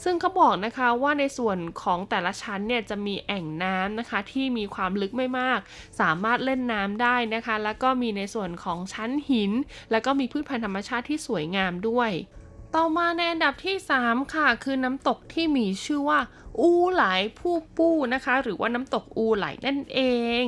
[0.04, 5.60] ซึ่งเขาบอกนะคะว่าในส่วนของแต่ละชั้นเนี่ยจะมีแอ่งน้ำนะคะ ที่มีความลึกไม่มาก
[6.02, 9.52] สามารถเล่นน้ำได้นะคะ แล้วก็มีในส่วนของชั้นหิน
[9.92, 12.12] แล้วก็มีพืชพันธุ์ธรรมชาติที่สวยงามด้วย
[12.76, 16.20] ต่อมาในอันดับที่ 3 ค่ะ คือน้ำตกที่มีชื่อว่า
[16.60, 17.04] อูไหล
[17.40, 20.00] ผู้ปู้นะคะ หรือว่าน้ำตกอูไหลนั่นเอ
[20.44, 20.46] ง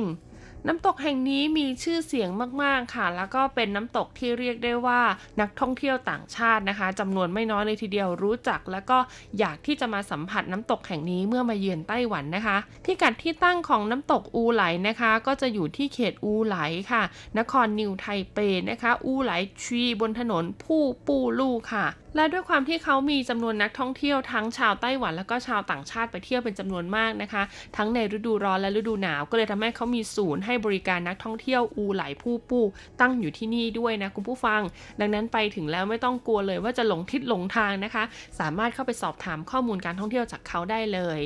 [0.66, 2.28] น้ำตกแห่งนี้มีชื่อเสียง
[2.62, 5.00] มากๆค่ะ แล้วก็เป็นน้ำตกที่เรียกได้ว่า
[5.40, 8.98] นักท่องเที่ยวต่างชาตินะคะจำนวนไม่น้อยเลยทีเดียวรู้จัก แล้วก็
[9.38, 16.56] อยากที่จะมาสัมผัสน้ำตกแห่งนี้เมื่อมาเยือนไต้หวันนะคะพิกัดที่ตั้งของน้ำตกอูไหลนะคะ ก็จะอยู่ที่เขตอูไหล
[16.92, 17.02] ค่ะ
[17.38, 18.38] นครนิวไทเป
[18.70, 21.86] นะคะ อูไหลชีบนถนนผู้ปู้ลู่ค่ะ
[22.16, 27.42] และด้วยความที่เขามีจำนวนนักท่องเที่ยวทั้งชาวไต้หวันแล้วก็ชาวต่างชาติไปเที่ยวเป็นจำนวนมากนะคะ
[27.76, 32.64] ทั้งในฤดูร้อนและฤดูหนาว ก็เลยทำให้เขามีศูนย์ให้บริการนักท่องเที่ยวอูไหลผู้ปู้
[33.00, 34.60] ตั้งอยู่ที่นี่ด้วยนะคุณผู้ฟัง
[35.00, 38.04] ดังนั้นไปถึงแล้วไม่ต้องกลัวเลยว่าจะหลงทิศหลงทางนะคะ
[38.40, 41.20] สามารถเข้าไปสอบถามข้อมูลการท่องเที่ยวจากเขาได้เลย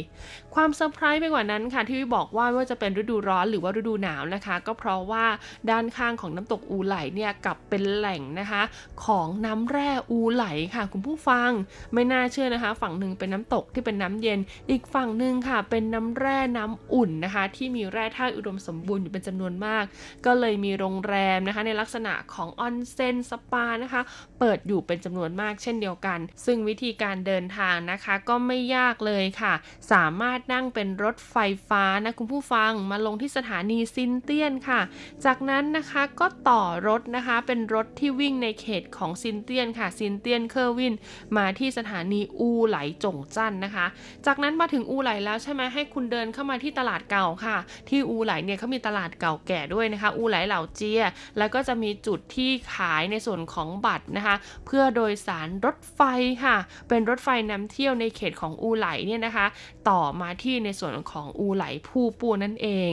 [0.55, 5.25] ความเซอร์ไพรส์ไปกว่านั้นค่ะ ที่บอกว่าว่าจะเป็นฤดูร้อนหรือว่าฤดูหนาวนะคะ ก็เพราะว่า
[5.71, 8.63] ด้านข้างของน้ำตกอูไหลเนี่ยกับเป็นแหล่งนะคะ
[9.05, 11.51] ของน้ำแร่อูไหลค่ะคุณผู้ฟัง
[11.95, 14.39] ไม่น่าเชื่อนะคะ ฝั่งหนึ่งเป็นน้ำตกที่เป็นน้ำเย็น
[14.71, 19.85] อีกฝั่งหนึ่งค่ะ เป็นน้ำแร่น้ำอุ่นนะคะ ที่มีแร่ธาตุอุดมสมบูรณ์อยู่เป็นจำนวนมาก
[20.27, 24.03] ก็เลยมีโรงแรมนะคะ ในลักษณะของออนเซ็นสปานะคะ
[24.39, 29.55] เปิดอยู่เป็นจำนวนมากเช่นเดียวกัน ซึ่งวิธีการเดินทางนะคะ ก็ไม่ยากเลยค่ะ
[29.93, 31.37] สามารถนั่งเป็นรถไฟ
[31.69, 34.81] ฟ้านะคุณผู้ฟังมาลงที่สถานีซินเตียนค่ะ
[35.25, 40.95] จากนั้นนะคะก็ต่อรถนะคะเป็นรถที่วิ่งในเขตของซินเตียนค่ะซินเตียนเคอร์วิน
[41.37, 43.87] มาที่สถานีอูไหลจงจั่นนะคะ
[44.27, 47.57] จากนั้นมาถึงอูไหลแล้วใช่ไหมให้คุณเดินเข้ามาที่ตลาดเก่าค่ะ
[47.89, 51.03] ที่อูไหลเนี่ยเขามีตลาดเก่าแก่ด้วยนะคะ อูไหลเหล่าเจีย
[51.39, 56.01] แล้วก็จะมีจุดที่ขายในส่วนของบัตรนะคะ เพื่อโดยสารรถไฟ
[56.45, 56.57] ค่ะ
[56.89, 59.47] เป็นรถไฟนำเที่ยวในเขตของอูไหลเนี่ยนะคะ
[59.89, 62.93] ต่อมาที่ในส่วนของอูไหลผู้ปูนั่นเอง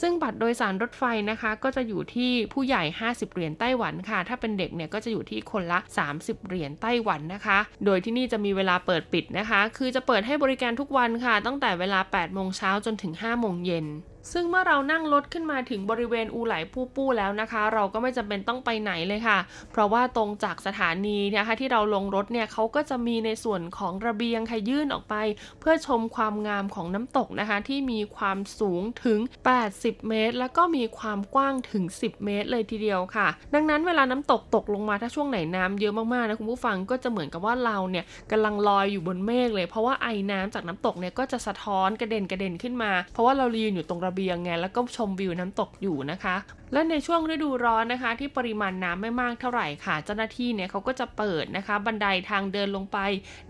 [0.00, 5.78] ซึ่งบัตรโดยสารรถไฟนะคะ ก็จะอยู่ที่ผู้ใหญ่ 50 เหรียญไต้หวันค่ะ ถ้าเป็นเด็กเนี่ยก็จะอยู่ที่คนละ
[6.14, 13.86] 30 เหรียญไต้หวันนะคะ โดยที่นี่จะมีเวลาเปิดปิดนะคะ คือจะเปิดให้บริการทุกวันค่ะ ตั้งแต่เวลา8โมงเช้าจนถึง5โมงเย็น
[14.32, 19.38] ซึ่งเมื่อเรานั่งรถขึ้นมาถึงบริเวณอูไหลปู้ปู้แล้วนะคะ เราก็ไม่จำเป็นต้องไปไหนเลยค่ะ
[19.72, 25.14] เพราะว่าตรงจากสถานีนะคะที่เราลงรถเนี่ยเขาก็จะมีในส่วนของระเบียงค่ะยื่นออกไป
[25.60, 29.18] เพื่อชมความงามของน้ำตกนะคะ ที่มีความสูงถึง
[29.62, 46.36] 80 เมตร แล้วก็มีความกว้างถึง 10 เมตร เลยทีเดียวค่ะ ดังนั้นเวลาน้ำตกตกลงมาถ้าช่วงไหนน้ำเยอะมากๆนะคุณผู้ฟังก็จะเหมือนกับว่าเราเนี่ยกำลังลอยอยู่บนเมฆเลย เพราะว่าไอ้น้ำจากน้ำตกเนี่ยก็จะสะท้อนกระเด็นกระเด็นขึ้นมา เพราะว่าเรายืนอยู่ตรงระเบียงไงแล้วก็ชมวิวน้ำตกอยู่นะคะ
[46.72, 52.98] และในช่วงฤดูร้อนนะคะ ที่ปริมาณน้ำไม่มากเท่าไหร่ค่ะ เจ้าหน้าที่เนี่ยเขาก็จะเปิดนะคะ บันไดทางเดินลงไป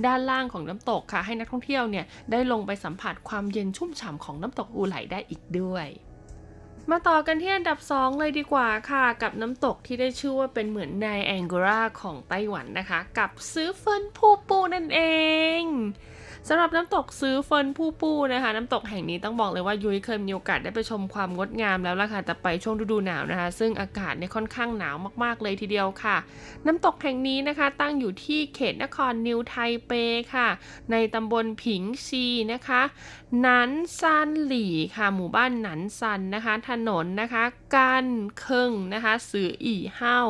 [0.06, 5.88] ด้านล่างของน้ำตกค่ะ ให้นักท่องเที่ยวเนี่ยได้ลงไปสัมผัสความเย็นชุ่มฉ่ำของน้ำตกอูไหลได้อีกด้วย
[6.90, 15.00] มาต่อกันที่อันดับ 2 เลยดีกว่าค่ะ กับน้ำตกที่ได้ชื่อว่าเป็นเหมือนไนแองโกราของไต้หวันนะคะ กับซื้อเฟินผูปูนั่นเอ
[15.60, 15.62] ง
[16.48, 26.16] สำหรับน้ำตกซื้อเฟินผู้ปูนะคะ น้ำตกแห่งนี้ต้องบอกเลยว่ายุ้ยเคยมีโอกาสได้ไปชมความงดงามแล้วล่ะค่ะแต่ไปช่วงฤดูหนาวนะคะ ซึ่งอากาศเนี่ยค่อนข้างหนาวมากๆเลยทีเดียวค่ะ
[26.66, 29.54] น้ำตกแห่งนี้นะคะตั้งอยู่ที่เขตนครนิวไท
[29.86, 29.92] เป
[30.34, 30.48] ค่ะ
[30.90, 32.82] ในตำบลผิงชีนะคะ
[33.40, 33.70] หนัน
[34.00, 38.06] ซันหลี่ค่ะ หมู่บ้านหนันซันนะคะ ถนนนะคะ กัน
[38.38, 40.20] เคิงนะคะ สืออีเฮ้า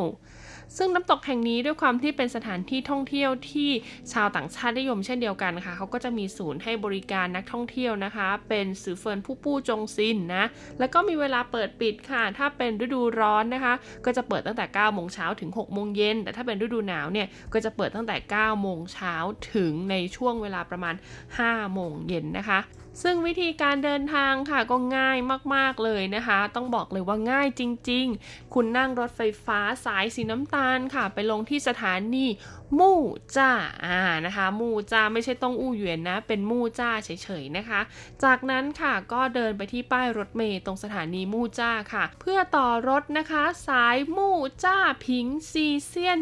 [0.77, 3.71] ซึ่งน้ำตกแห่งนี้ด้วยความที่เป็นสถานที่ท่องเที่ยวที่
[4.13, 10.45] ชาวต่างชาตินิยมเช่นเดียวกันค่ะเขาก็จะมีศูนย์ให้บริการนักท่องเที่ยวนะคะ เป็นสือเฟินผู้ปู้จงซินนะ
[10.79, 19.15] แล้วก็มีเวลาเปิดปิดค่ะ ถ้าเป็นฤดูร้อนนะคะ ก็จะเปิดตั้งแต่9โมงเช้าถึง6โมงเย็นแต่ถ้าเป็นฤดูหนาวเนี่ยก็จะเปิดตั้งแต่9โมงเช้า
[19.55, 20.95] ถึงในช่วงเวลาประมาณ
[21.35, 22.61] 5โมงเย็นนะคะ
[23.03, 25.19] ซึ่งวิธีการเดินทางค่ะก็ง่าย
[25.55, 32.27] มากๆเลยนะคะ ต้องบอกเลยว่าง่ายจริง ๆ คุณนั่งรถไฟฟ้าสายสีน้ำตาลค่ะ ไปลงที่สถานี
[32.81, 33.01] มู่
[33.37, 33.51] จ้า
[33.85, 37.81] อ่านะคะมู่จ้าไม่ใช่ต้องอู้เหวียนนะ เป็นมู่จ้าเฉยๆนะคะ
[38.25, 46.19] จากนั้นค่ะก็เดินไปที่ป้ายรถเมย์ตรงสถานีมู่จ้าค่ะ เพื่อต่อรถนะคะ สายมู่จ้าพิงซีเซียน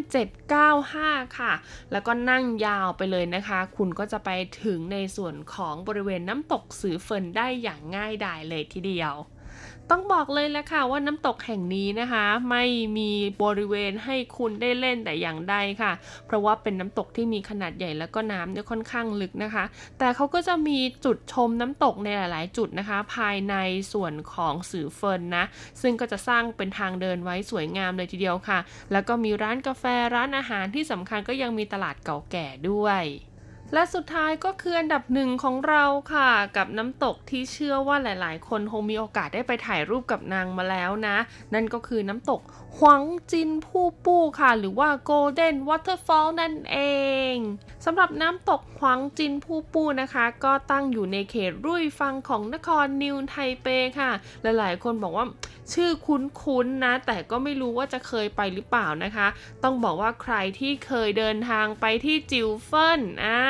[0.67, 1.53] 795 ค่ะ
[1.93, 4.31] แล้วก็นั่งยาวไปเลยนะคะ คุณก็จะไป
[4.63, 9.15] ถึงในส่วนของบริเวณน้ำตกสือเฟินได้อย่างง่ายดายเลยทีเดียว
[9.91, 12.65] ต้องบอกเลยแหละค่ะว่าน้ำตกแห่งนี้นะคะ ไม่
[12.99, 13.11] มี
[13.43, 15.93] บริเวณให้คุณได้เล่นแต่อย่างใดค่ะ
[16.27, 19.65] เพราะว่าเป็นน้ำตกที่มีขนาดใหญ่แล้วก็น้ำเนี่ยค่อนข้างลึกนะคะ
[19.99, 23.55] แต่เขาก็จะมีจุดชมน้ำตกในหลาย ๆ จุดนะคะ ภายใน
[23.93, 25.45] ส่วนของสื่อเฟินนะ
[25.83, 28.59] ซึ่งก็จะสร้างเป็นทางเดินไว้สวยงามเลยทีเดียวค่ะ
[28.93, 29.85] แล้วก็มีร้านกาแฟ
[30.15, 33.05] ร้านอาหารที่สำคัญก็ยังมีตลาดเก่าแก่ด้วย
[33.75, 41.17] และสุดท้ายก็คืออันดับหนึ่งของเราค่ะ กับน้ำตกที่เชื่อว่าหลาย ๆ คนคงมีโอกาสได้ไปถ่ายรูปกับนางมาแล้วนะ
[41.55, 42.41] นั่นก็คือน้ำตก
[42.79, 46.79] หวังจินผู้ปู้ค่ะ หรือว่า Golden Waterfall นั่นเอ
[47.33, 47.35] ง
[47.85, 53.67] สำหรับน้ำตกหวังจินผู้ปู้นะคะ ก็ตั้งอยู่ในเขตรุ่ยฟังของนครนิวไทเป
[53.99, 54.11] ค่ะ
[54.43, 55.27] หลายๆ คนบอกว่า
[55.73, 59.27] ชื่อคุ้นๆนะ แต่ก็ไม่รู้ว่าจะเคยไปหรือเปล่านะคะ
[59.63, 63.41] ต้องบอกว่าใครที่เคยเดินทางไปที่จิวเฟินอ่า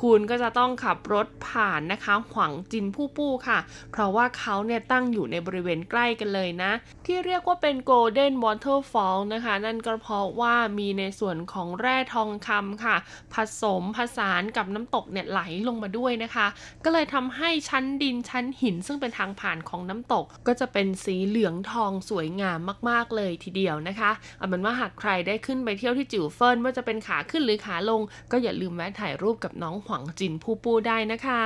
[0.00, 3.58] คุณก็จะต้องขับรถผ่านนะคะหวังจินผู้ปู้ค่ะ
[3.92, 6.72] เพราะว่าเขาเนี่ยตั้งอยู่ในบริเวณใกล้กันเลยนะ
[7.06, 12.96] ที่เรียกว่าเป็น Golden Waterfall นะคะ นั่นก็เพราะว่ามีในส่วนของแร่ทองคำค่ะ
[13.34, 16.46] ผสมผสานกับน้ำตกเนี่ยไหลลงมาด้วยนะคะ
[16.84, 28.00] ก็เลยทำให้ชั้นดินชั้นหิน ซึ่งเป็นทางผ่านของน้ำตก ก็จะเป็นสีเหลืองทองสวยงามมาก ๆ เลยทีเดียวนะคะเอาเป็นว่าหากใครได้ขึ้นไปเที่ยวที่จิ๋วเฟินว่าจะเป็นขาขึ้นหรือขาลง
[28.32, 31.44] ก็อย่าลืมแวะถ่ายรูปกับน้องหวังจินผู้ปูได้นะคะ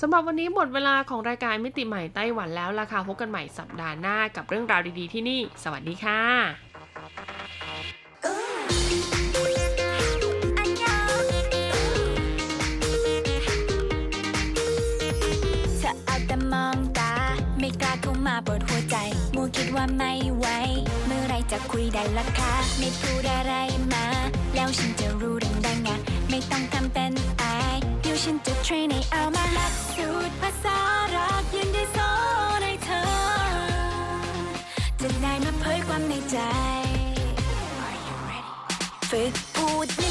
[0.00, 6.20] สำหรับวันนี้หมดเวลาของรายการมิติใหม่ไต้หวันแล้วล่ะค่ะพบกันใหม่สัปดาห์หน้ากับเรื่องราวดีๆที่นี่ สวัสดีค่ะ
[16.54, 17.14] มองตา
[17.58, 18.96] ไม่กล้าเข้ามาปวดหัวใจ
[19.34, 20.46] มัวคิดว่าไม่ไหว
[21.06, 23.54] เมื่อไรจะคุยได้ล่ะคะ ไม่พูดอะไร
[23.92, 24.06] มา
[24.54, 25.53] แล้วฉันจะรู้ได้
[26.52, 30.78] ต้องทำเป็นอายเดี๋ยวฉันจะเทรนให้เอามาลักสูตรภาษา
[31.14, 32.12] รักยังได้สอ
[32.58, 33.04] นให้เธอ
[35.00, 36.38] จะได้มาเผยความในใจ
[37.84, 38.52] Are you ready
[39.10, 40.03] ฝึกพูด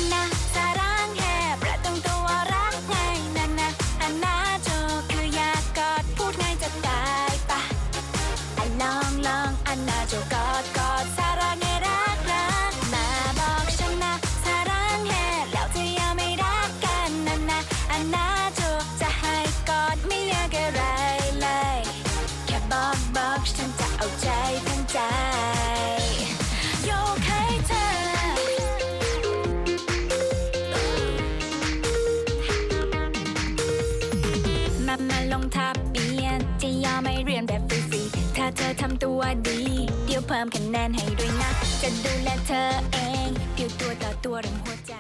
[39.48, 39.62] ดี
[40.06, 41.50] เดี๋ยวเพิ่มคะแนนให้ด้วยนะ
[41.82, 42.64] จะดูแลเธอ
[42.94, 44.94] เอง เดี๋ยวตัวต่อตัวเรื่องหัวใจ